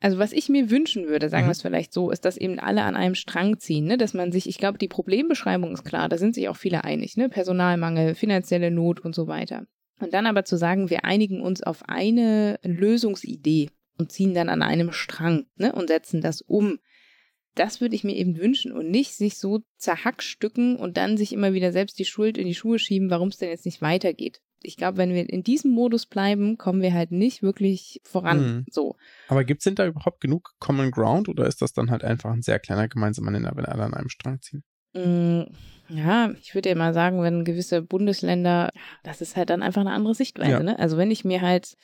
[0.00, 1.48] also was ich mir wünschen würde, sagen mhm.
[1.48, 3.96] wir es vielleicht so, ist, dass eben alle an einem Strang ziehen, ne?
[3.96, 7.16] dass man sich, ich glaube, die Problembeschreibung ist klar, da sind sich auch viele einig,
[7.16, 7.28] ne?
[7.28, 9.66] Personalmangel, finanzielle Not und so weiter.
[10.00, 14.62] Und dann aber zu sagen, wir einigen uns auf eine Lösungsidee und ziehen dann an
[14.62, 15.72] einem Strang ne?
[15.72, 16.78] und setzen das um
[17.54, 21.52] das würde ich mir eben wünschen und nicht sich so zerhackstücken und dann sich immer
[21.52, 24.40] wieder selbst die Schuld in die Schuhe schieben, warum es denn jetzt nicht weitergeht.
[24.64, 28.38] Ich glaube, wenn wir in diesem Modus bleiben, kommen wir halt nicht wirklich voran.
[28.38, 28.64] Mhm.
[28.70, 28.96] So.
[29.28, 32.32] Aber gibt es denn da überhaupt genug Common Ground oder ist das dann halt einfach
[32.32, 34.62] ein sehr kleiner gemeinsamer Nenner, wenn alle an einem Strang ziehen?
[34.94, 35.42] Mm,
[35.88, 38.70] ja, ich würde ja mal sagen, wenn gewisse Bundesländer,
[39.02, 40.50] das ist halt dann einfach eine andere Sichtweise.
[40.50, 40.62] Ja.
[40.62, 40.78] Ne?
[40.78, 41.74] Also wenn ich mir halt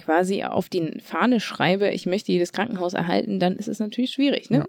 [0.00, 4.50] quasi auf die Fahne schreibe, ich möchte jedes Krankenhaus erhalten, dann ist es natürlich schwierig,
[4.50, 4.58] ne?
[4.58, 4.66] Ja.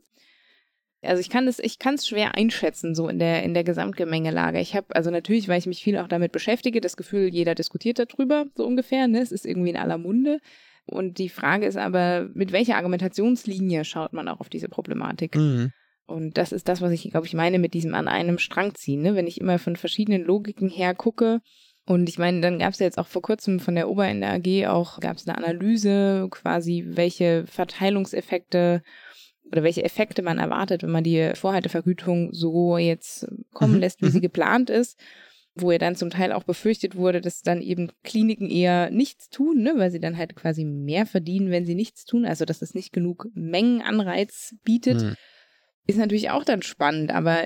[1.03, 4.59] Also ich kann es, ich kann es schwer einschätzen, so in der, in der Gesamtgemengelage.
[4.59, 7.97] Ich habe, also natürlich, weil ich mich viel auch damit beschäftige, das Gefühl, jeder diskutiert
[7.97, 9.19] darüber, so ungefähr, ne?
[9.19, 10.39] Es ist irgendwie in aller Munde.
[10.85, 15.35] Und die Frage ist aber, mit welcher Argumentationslinie schaut man auch auf diese Problematik?
[15.35, 15.71] Mhm.
[16.05, 19.01] Und das ist das, was ich, glaube ich, meine mit diesem an einem Strang ziehen.
[19.01, 19.15] Ne?
[19.15, 21.41] Wenn ich immer von verschiedenen Logiken her gucke,
[21.85, 24.21] und ich meine, dann gab es ja jetzt auch vor kurzem von der Ober in
[24.21, 28.83] der AG auch, gab es eine Analyse, quasi welche Verteilungseffekte
[29.51, 33.79] oder welche Effekte man erwartet, wenn man die Vorhaltevergütung so jetzt kommen mhm.
[33.79, 34.23] lässt, wie sie mhm.
[34.23, 34.99] geplant ist
[35.55, 39.61] wo ja dann zum Teil auch befürchtet wurde, dass dann eben Kliniken eher nichts tun,
[39.61, 42.73] ne, weil sie dann halt quasi mehr verdienen, wenn sie nichts tun, also dass es
[42.73, 45.15] nicht genug Mengenanreiz bietet, mhm.
[45.87, 47.43] ist natürlich auch dann spannend, aber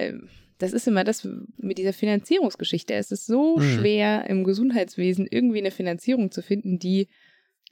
[0.58, 1.28] das ist immer das
[1.58, 2.94] mit dieser Finanzierungsgeschichte.
[2.94, 3.62] Es ist so mhm.
[3.62, 7.08] schwer im Gesundheitswesen irgendwie eine Finanzierung zu finden, die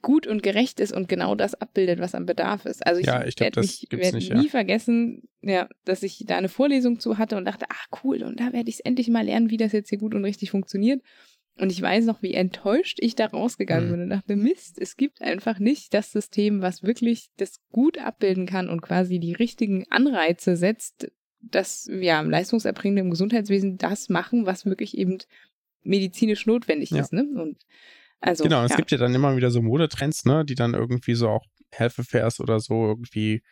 [0.02, 2.86] gut und gerecht ist und genau das abbildet, was am Bedarf ist.
[2.86, 4.50] Also ich, ja, ich werde werd nie ja.
[4.50, 8.52] vergessen, ja, dass ich da eine Vorlesung zu hatte und dachte, ach cool, und da
[8.52, 11.00] werde ich es endlich mal lernen, wie das jetzt hier gut und richtig funktioniert.
[11.56, 13.92] Und ich weiß noch, wie enttäuscht ich da rausgegangen mhm.
[13.92, 18.44] bin und dachte, Mist, es gibt einfach nicht das System, was wirklich das gut abbilden
[18.44, 21.10] kann und quasi die richtigen Anreize setzt,
[21.50, 25.18] dass ja Leistungserbringende im Gesundheitswesen das machen, was wirklich eben
[25.82, 27.00] medizinisch notwendig ja.
[27.00, 27.12] ist.
[27.12, 27.26] Ne?
[27.34, 27.58] Und
[28.20, 28.76] also, genau, es ja.
[28.76, 32.40] gibt ja dann immer wieder so Modetrends, ne, die dann irgendwie so auch Health Affairs
[32.40, 33.42] oder so irgendwie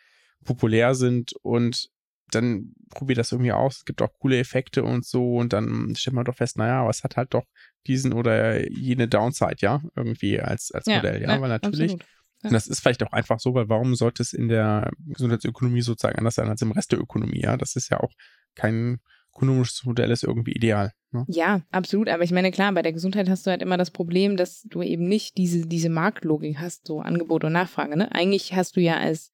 [0.43, 1.89] populär sind und
[2.31, 3.77] dann probier das irgendwie aus.
[3.77, 6.89] Es gibt auch coole Effekte und so und dann stellt man doch fest, naja, aber
[6.89, 7.45] es hat halt doch
[7.85, 11.93] diesen oder jene Downside, ja, irgendwie als, als ja, Modell, ja, weil natürlich.
[11.93, 12.05] Absolut.
[12.43, 16.17] Und das ist vielleicht auch einfach so, weil warum sollte es in der Gesundheitsökonomie sozusagen
[16.17, 17.57] anders sein als im Rest der Ökonomie, ja?
[17.57, 18.11] Das ist ja auch
[18.55, 18.99] kein
[19.35, 20.91] ökonomisches Modell ist irgendwie ideal.
[21.11, 21.25] Ne?
[21.27, 22.09] Ja, absolut.
[22.09, 24.81] Aber ich meine, klar, bei der Gesundheit hast du halt immer das Problem, dass du
[24.81, 27.97] eben nicht diese, diese Marktlogik hast, so Angebot und Nachfrage.
[27.97, 28.11] Ne?
[28.13, 29.31] Eigentlich hast du ja als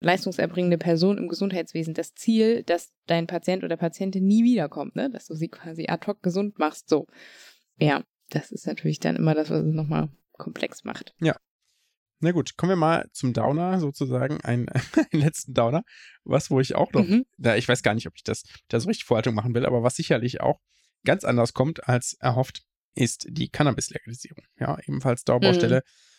[0.00, 5.10] leistungserbringende Person im Gesundheitswesen das Ziel, dass dein Patient oder Patientin nie wiederkommt, ne?
[5.10, 6.88] dass du sie quasi ad hoc gesund machst.
[6.88, 7.06] So.
[7.78, 11.14] Ja, das ist natürlich dann immer das, was es nochmal komplex macht.
[11.20, 11.36] Ja.
[12.20, 14.68] Na gut, kommen wir mal zum Downer sozusagen, einen,
[15.12, 15.82] einen letzten Downer,
[16.24, 17.26] was wo ich auch noch, mhm.
[17.38, 19.82] da ich weiß gar nicht, ob ich das da so richtig Vorhaltung machen will, aber
[19.82, 20.60] was sicherlich auch
[21.04, 22.62] ganz anders kommt als erhofft,
[22.94, 24.44] ist die Cannabis-Legalisierung.
[24.58, 25.78] Ja, ebenfalls Dauerbaustelle.
[25.78, 26.14] Mhm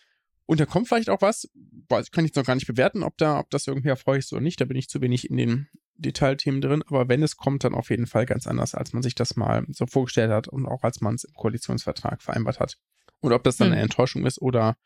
[0.46, 1.50] und da kommt vielleicht auch was,
[1.90, 4.42] weiß, kann ich noch gar nicht bewerten, ob da, ob das irgendwie erfreulich ist oder
[4.42, 4.62] nicht.
[4.62, 6.84] Da bin ich zu wenig in den Detailthemen drin.
[6.88, 9.66] Aber wenn es kommt, dann auf jeden Fall ganz anders, als man sich das mal
[9.70, 12.78] so vorgestellt hat und auch als man es im Koalitionsvertrag vereinbart hat.
[13.22, 13.84] Und ob das dann eine hm.
[13.84, 14.78] Enttäuschung ist oder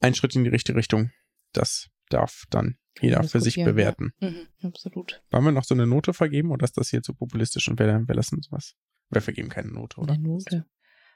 [0.00, 1.10] ein Schritt in die richtige Richtung,
[1.52, 4.12] das darf dann jeder für sich bewerten.
[4.20, 4.30] Ja.
[4.30, 5.22] Mhm, absolut.
[5.30, 7.86] Wollen wir noch so eine Note vergeben oder ist das hier zu populistisch und wir,
[7.86, 8.74] wir lassen was?
[9.10, 10.14] Wir vergeben keine Note, oder?
[10.14, 10.66] Eine Note.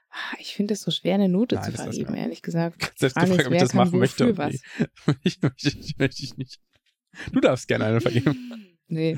[0.09, 2.93] Ah, ich finde es so schwer, eine Note Nein, zu vergeben, ehrlich gesagt.
[2.95, 4.37] Selbst gefragt, ist, ob ich das machen möchte.
[4.37, 4.53] Was?
[5.23, 6.61] ich, ich, möchte ich nicht.
[7.31, 8.69] Du darfst gerne eine vergeben.
[8.87, 9.17] Nee.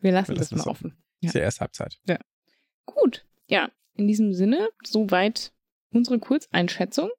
[0.00, 1.02] Wir lassen, Wir lassen das mal offen.
[1.20, 1.28] Ja.
[1.28, 1.98] Ist ja erst Halbzeit.
[2.06, 2.18] Ja.
[2.84, 3.26] Gut.
[3.48, 5.52] Ja, in diesem Sinne, soweit
[5.90, 7.10] unsere Kurzeinschätzung.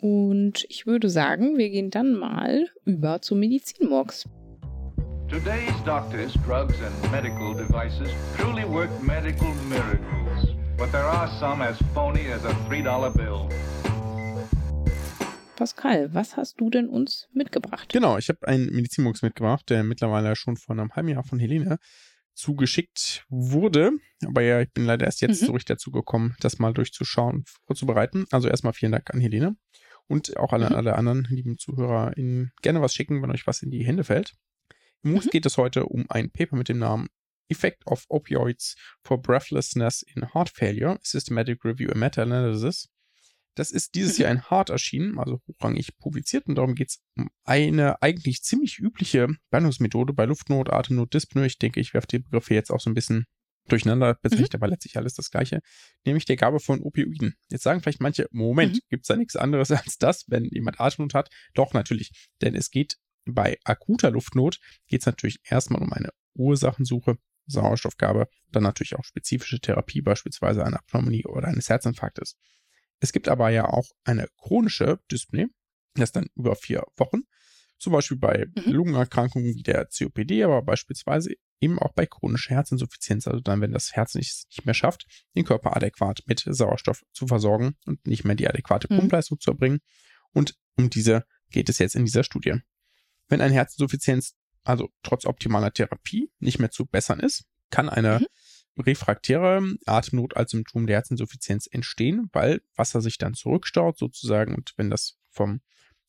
[0.00, 4.28] Und ich würde sagen, wir gehen dann mal über zum Medizinmorgs.
[5.28, 11.76] Today's doctors, drugs and medical devices truly work medical miracles but there are some as
[11.92, 13.48] phony as a $3 bill.
[15.56, 17.88] Pascal, was hast du denn uns mitgebracht?
[17.92, 21.78] Genau, ich habe einen Medizinbox mitgebracht, der mittlerweile schon vor einem halben Jahr von Helene
[22.34, 23.90] zugeschickt wurde.
[24.24, 25.46] Aber ja, ich bin leider erst jetzt mhm.
[25.46, 28.26] so richtig dazu gekommen, das mal durchzuschauen, vorzubereiten.
[28.30, 29.56] Also erstmal vielen Dank an Helene
[30.08, 30.74] und auch an mhm.
[30.74, 34.34] alle anderen lieben Zuhörer gerne was schicken, wenn euch was in die Hände fällt.
[35.02, 35.30] Im Muss mhm.
[35.30, 37.08] geht es heute um ein Paper mit dem Namen
[37.50, 42.88] Effect of Opioids for Breathlessness in Heart Failure, Systematic Review and Meta-Analysis.
[43.54, 47.28] Das ist dieses Jahr in Heart erschienen, also hochrangig publiziert, und darum geht es um
[47.44, 51.46] eine eigentlich ziemlich übliche Behandlungsmethode bei Luftnot, Atemnot, Dyspnoe.
[51.46, 53.24] Ich denke, ich werfe die Begriffe jetzt auch so ein bisschen
[53.68, 54.56] durcheinander, bezeichnet mhm.
[54.56, 55.60] aber letztlich alles das Gleiche,
[56.04, 57.34] nämlich der Gabe von Opioiden.
[57.48, 58.80] Jetzt sagen vielleicht manche, Moment, mhm.
[58.88, 61.30] gibt es da nichts anderes als das, wenn jemand Atemnot hat?
[61.54, 67.18] Doch, natürlich, denn es geht bei akuter Luftnot, geht es natürlich erstmal um eine Ursachensuche
[67.48, 72.36] Sauerstoffgabe, dann natürlich auch spezifische Therapie, beispielsweise einer Pneumonie oder eines Herzinfarktes.
[73.00, 75.46] Es gibt aber ja auch eine chronische Dyspnoe,
[75.94, 77.22] das dann über vier Wochen,
[77.78, 78.72] zum Beispiel bei mhm.
[78.72, 83.94] Lungenerkrankungen wie der COPD, aber beispielsweise eben auch bei chronischer Herzinsuffizienz, also dann, wenn das
[83.94, 88.36] Herz nicht, nicht mehr schafft, den Körper adäquat mit Sauerstoff zu versorgen und nicht mehr
[88.36, 88.98] die adäquate mhm.
[88.98, 89.80] Pumpleistung zu erbringen.
[90.32, 92.54] Und um diese geht es jetzt in dieser Studie.
[93.28, 94.34] Wenn eine Herzinsuffizienz
[94.68, 98.82] also trotz optimaler Therapie, nicht mehr zu bessern ist, kann eine mhm.
[98.82, 104.90] refraktäre Atemnot als Symptom der Herzinsuffizienz entstehen, weil Wasser sich dann zurückstaut sozusagen und wenn
[104.90, 105.60] das vom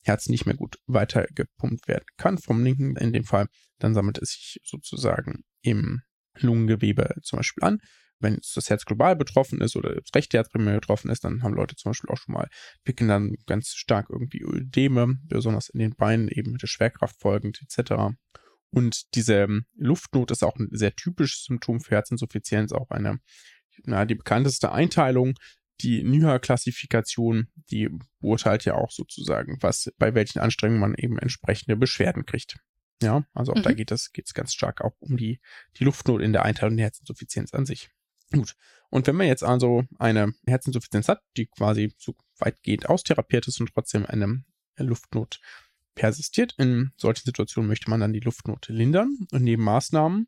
[0.09, 3.47] Herz nicht mehr gut weiter gepumpt werden kann, vom linken in dem Fall,
[3.77, 6.01] dann sammelt es sich sozusagen im
[6.35, 7.79] Lungengewebe zum Beispiel an.
[8.21, 11.53] Wenn das Herz global betroffen ist oder das rechte Herz primär betroffen ist, dann haben
[11.53, 12.49] Leute zum Beispiel auch schon mal,
[12.79, 17.61] entwickeln dann ganz stark irgendwie Ödeme, besonders in den Beinen eben mit der Schwerkraft folgend
[17.61, 18.17] etc.
[18.71, 23.19] Und diese Luftnot ist auch ein sehr typisches Symptom für Herzinsuffizienz, auch eine,
[23.83, 25.35] na, die bekannteste Einteilung.
[25.81, 32.25] Die NYHA-Klassifikation, die beurteilt ja auch sozusagen, was, bei welchen Anstrengungen man eben entsprechende Beschwerden
[32.25, 32.57] kriegt.
[33.01, 33.63] Ja, also auch mhm.
[33.63, 35.39] da geht es, geht es ganz stark auch um die,
[35.77, 37.89] die Luftnot in der Einteilung der Herzinsuffizienz an sich.
[38.31, 38.55] Gut.
[38.89, 43.71] Und wenn man jetzt also eine Herzinsuffizienz hat, die quasi so weitgehend austherapiert ist und
[43.73, 44.43] trotzdem eine
[44.77, 45.39] Luftnot
[45.95, 46.55] persistiert.
[46.57, 50.27] In solchen Situationen möchte man dann die Luftnote lindern und neben Maßnahmen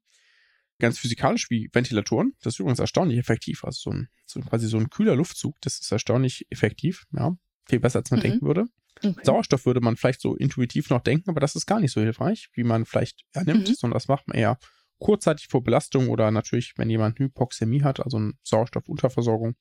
[0.82, 2.34] ganz physikalisch wie Ventilatoren.
[2.41, 3.63] Das ist übrigens erstaunlich effektiv.
[3.63, 7.05] Also so ein, so quasi so ein kühler Luftzug, das ist erstaunlich effektiv.
[7.11, 7.36] Ja,
[7.67, 8.23] viel besser als man mhm.
[8.23, 8.65] denken würde.
[9.03, 9.15] Okay.
[9.23, 12.49] Sauerstoff würde man vielleicht so intuitiv noch denken, aber das ist gar nicht so hilfreich,
[12.53, 13.73] wie man vielleicht annimmt, mhm.
[13.73, 14.59] sondern das macht man eher
[14.99, 19.55] kurzzeitig vor Belastung oder natürlich, wenn jemand Hypoxämie hat, also eine Sauerstoffunterversorgung.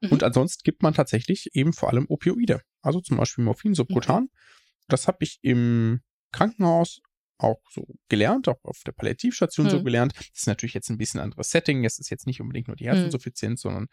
[0.00, 0.10] Mhm.
[0.10, 4.24] Und ansonsten gibt man tatsächlich eben vor allem Opioide, also zum Beispiel Morphin subkutan.
[4.24, 4.84] Okay.
[4.88, 6.00] Das habe ich im
[6.30, 7.00] Krankenhaus
[7.38, 9.70] auch so gelernt, auch auf der Palliativstation hm.
[9.70, 10.14] so gelernt.
[10.16, 11.84] Das ist natürlich jetzt ein bisschen anderes Setting.
[11.84, 12.94] Es ist jetzt nicht unbedingt nur die hm.
[12.94, 13.70] Herzinsuffizienz, hm.
[13.70, 13.86] sondern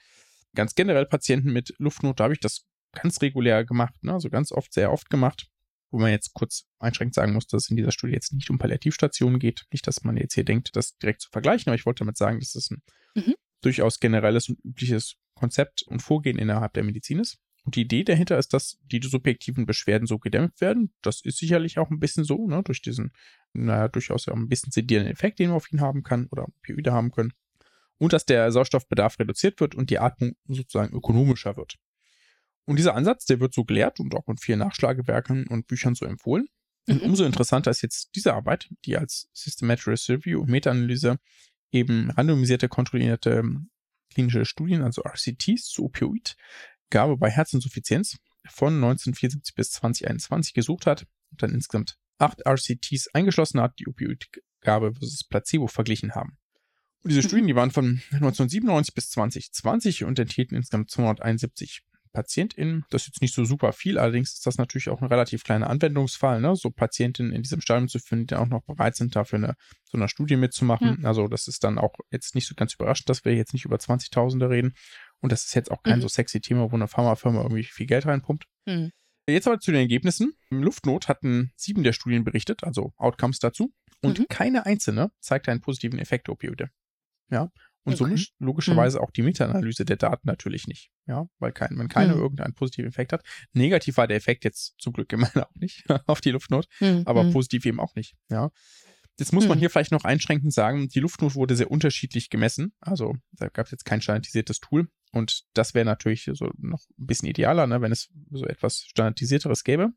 [0.56, 2.20] ganz generell Patienten mit Luftnot.
[2.20, 4.14] Da habe ich das ganz regulär gemacht, ne?
[4.14, 5.48] also ganz oft, sehr oft gemacht.
[5.94, 8.58] wo man jetzt kurz einschränkend sagen muss, dass es in dieser Studie jetzt nicht um
[8.58, 9.66] Palliativstationen geht.
[9.74, 12.40] Nicht, dass man jetzt hier denkt, das direkt zu vergleichen, aber ich wollte damit sagen,
[12.40, 12.82] dass es ein
[13.14, 13.36] mhm.
[13.62, 17.40] durchaus generelles und übliches Konzept und Vorgehen innerhalb der Medizin ist.
[17.64, 20.94] Und die Idee dahinter ist, dass die subjektiven Beschwerden so gedämpft werden.
[21.02, 23.12] Das ist sicherlich auch ein bisschen so, ne, durch diesen,
[23.54, 26.92] naja, durchaus ja ein bisschen sedierenden Effekt, den man auf ihn haben kann oder Opioide
[26.92, 27.34] haben können.
[28.00, 31.78] Und dass der Sauerstoffbedarf reduziert wird und die Atmung sozusagen ökonomischer wird.
[32.66, 36.06] Und dieser Ansatz, der wird so gelehrt und auch in vielen Nachschlagewerken und Büchern so
[36.06, 36.48] empfohlen.
[36.88, 37.10] Und mhm.
[37.10, 41.20] umso interessanter ist jetzt diese Arbeit, die als Systematic Review und Meta-Analyse
[41.72, 43.44] eben randomisierte, kontrollierte
[44.14, 45.90] klinische Studien, also RCTs zu
[46.92, 48.18] Opioidgabe bei Herzinsuffizienz
[48.50, 54.94] von 1974 bis 2021 gesucht hat und dann insgesamt acht RCTs eingeschlossen hat, die Opioidgabe
[54.94, 56.38] versus Placebo verglichen haben.
[57.04, 57.28] Und diese mhm.
[57.28, 61.82] Studien, die waren von 1997 bis 2020 und enthielten insgesamt 271
[62.14, 62.84] PatientInnen.
[62.90, 65.70] Das ist jetzt nicht so super viel, allerdings ist das natürlich auch ein relativ kleiner
[65.70, 66.56] Anwendungsfall, ne?
[66.58, 69.98] so Patientinnen in diesem Stadium zu finden, die auch noch bereit sind, dafür eine, so
[69.98, 71.00] eine Studie mitzumachen.
[71.02, 71.08] Ja.
[71.08, 73.78] Also das ist dann auch jetzt nicht so ganz überraschend, dass wir jetzt nicht über
[73.78, 74.74] 20.000er reden.
[75.22, 76.02] Und das ist jetzt auch kein mhm.
[76.02, 78.46] so sexy Thema, wo eine Pharmafirma irgendwie viel Geld reinpumpt.
[78.66, 78.92] Mhm.
[79.28, 80.34] Jetzt aber zu den Ergebnissen.
[80.50, 83.72] Luftnot hatten sieben der Studien berichtet, also Outcomes dazu.
[84.02, 84.26] Und mhm.
[84.30, 86.70] keine einzelne zeigte einen positiven Effekt der Opioide.
[87.30, 87.52] Ja.
[87.84, 88.16] Und okay.
[88.16, 89.04] so logischerweise mhm.
[89.04, 90.92] auch die Meta-Analyse der Daten natürlich nicht.
[91.08, 92.22] Ja, weil kein, wenn keiner mhm.
[92.22, 93.24] irgendeinen positiven Effekt hat.
[93.54, 97.04] Negativ war der Effekt jetzt zum Glück immerhin auch nicht auf die Luftnot, mhm.
[97.06, 98.16] aber positiv eben auch nicht.
[98.30, 98.52] Ja.
[99.18, 102.74] Jetzt muss man hier vielleicht noch einschränkend sagen, die Luftnot wurde sehr unterschiedlich gemessen.
[102.80, 104.88] Also da gab es jetzt kein standardisiertes Tool.
[105.12, 109.64] Und das wäre natürlich so noch ein bisschen idealer, ne, wenn es so etwas standardisierteres
[109.64, 109.90] gäbe.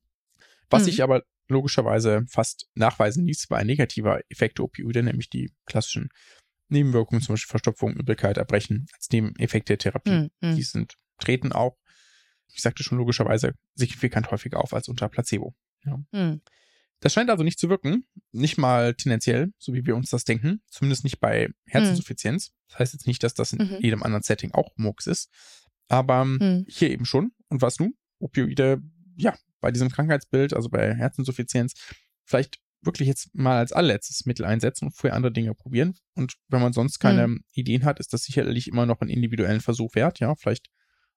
[0.70, 0.86] Was mhm.
[0.86, 6.08] sich aber logischerweise fast nachweisen ließ, war ein negativer Effekt der Opioide, nämlich die klassischen
[6.68, 10.30] Nebenwirkungen, zum Beispiel Verstopfung, Übelkeit, Erbrechen als Nebeneffekt der Therapie.
[10.40, 10.56] Mhm.
[10.56, 11.76] Die sind, treten auch,
[12.52, 15.54] ich sagte schon logischerweise, signifikant häufiger auf als unter Placebo.
[15.84, 16.02] Ja.
[16.12, 16.40] Mhm.
[17.04, 20.62] Das scheint also nicht zu wirken, nicht mal tendenziell, so wie wir uns das denken,
[20.70, 22.52] zumindest nicht bei Herzinsuffizienz.
[22.70, 23.78] Das heißt jetzt nicht, dass das in mhm.
[23.80, 25.28] jedem anderen Setting auch Murks ist,
[25.88, 26.64] aber mhm.
[26.66, 27.32] hier eben schon.
[27.48, 27.92] Und was nun?
[28.20, 28.80] Opioide,
[29.16, 31.74] ja, bei diesem Krankheitsbild, also bei Herzinsuffizienz,
[32.24, 35.98] vielleicht wirklich jetzt mal als allerletztes Mittel einsetzen und vorher andere Dinge probieren.
[36.14, 37.44] Und wenn man sonst keine mhm.
[37.52, 40.20] Ideen hat, ist das sicherlich immer noch einen individuellen Versuch wert.
[40.20, 40.70] Ja, vielleicht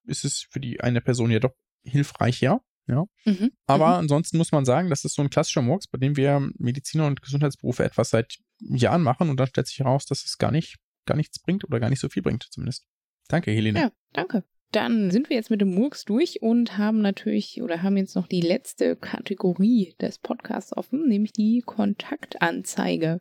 [0.04, 2.60] ist es für die eine Person ja doch hilfreich, ja.
[2.88, 3.04] Ja.
[3.24, 3.50] Mhm.
[3.66, 3.94] Aber mhm.
[3.94, 7.22] ansonsten muss man sagen, das ist so ein klassischer Murks, bei dem wir Mediziner und
[7.22, 10.76] Gesundheitsberufe etwas seit Jahren machen und dann stellt sich heraus, dass es gar nicht,
[11.06, 12.86] gar nichts bringt oder gar nicht so viel bringt, zumindest.
[13.28, 13.78] Danke, Helene.
[13.78, 14.42] Ja, danke.
[14.72, 18.26] Dann sind wir jetzt mit dem Murks durch und haben natürlich oder haben jetzt noch
[18.26, 23.20] die letzte Kategorie des Podcasts offen, nämlich die Kontaktanzeige.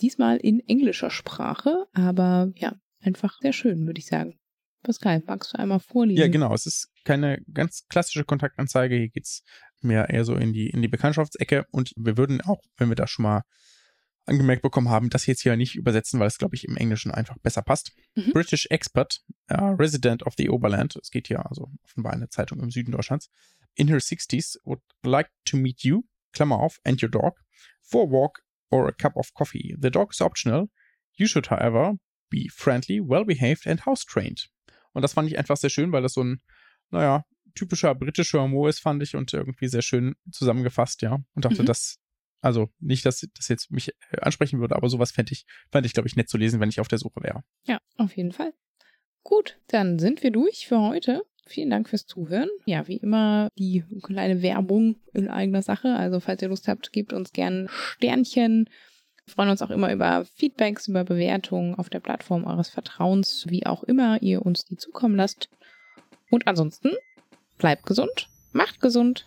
[0.00, 4.38] Diesmal in englischer Sprache, aber ja, einfach sehr schön, würde ich sagen.
[4.84, 6.20] Pascal, magst du einmal vorlesen?
[6.20, 6.54] Ja, genau.
[6.54, 8.94] Es ist keine ganz klassische Kontaktanzeige.
[8.94, 9.42] Hier geht es
[9.80, 11.66] mehr eher so in die, in die Bekanntschaftsecke.
[11.72, 13.42] Und wir würden auch, wenn wir da schon mal
[14.26, 17.36] angemerkt bekommen haben, das jetzt hier nicht übersetzen, weil es, glaube ich, im Englischen einfach
[17.38, 17.92] besser passt.
[18.14, 18.32] Mhm.
[18.32, 19.20] British Expert,
[19.50, 23.28] uh, Resident of the Oberland, es geht hier also offenbar eine Zeitung im Süden Deutschlands,
[23.74, 27.34] in her 60s would like to meet you, Klammer auf, and your dog,
[27.82, 29.76] for a walk or a cup of coffee.
[29.78, 30.70] The dog is optional.
[31.16, 31.98] You should, however,
[32.30, 34.48] be friendly, well behaved and house trained.
[34.94, 36.40] Und das fand ich einfach sehr schön, weil das so ein,
[36.90, 37.24] naja,
[37.54, 41.18] typischer britischer Humor ist, fand ich, und irgendwie sehr schön zusammengefasst, ja.
[41.34, 41.66] Und dachte, mhm.
[41.66, 41.98] das
[42.44, 45.94] also nicht, dass das jetzt mich äh, ansprechen würde, aber sowas fände ich, fände ich,
[45.94, 47.42] glaube ich, nett zu lesen, wenn ich auf der Suche wäre.
[47.66, 48.52] Ja, auf jeden Fall.
[49.22, 51.22] Gut, dann sind wir durch für heute.
[51.46, 52.50] Vielen Dank fürs Zuhören.
[52.66, 55.94] Ja, wie immer die kleine Werbung in eigener Sache.
[55.94, 58.68] Also falls ihr Lust habt, gebt uns gern Sternchen.
[59.26, 63.64] Wir freuen uns auch immer über Feedbacks, über Bewertungen auf der Plattform eures Vertrauens, wie
[63.64, 65.48] auch immer ihr uns die zukommen lasst.
[66.30, 66.90] Und ansonsten
[67.58, 69.24] bleibt gesund, macht gesund.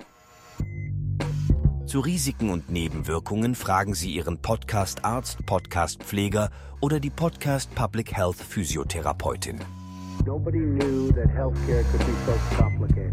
[1.87, 9.59] Zu Risiken und Nebenwirkungen fragen Sie Ihren Podcast-Arzt, Podcast-Pfleger oder die Podcast Public Health Physiotherapeutin.
[10.25, 13.07] Nobody knew that healthcare could be so complicated.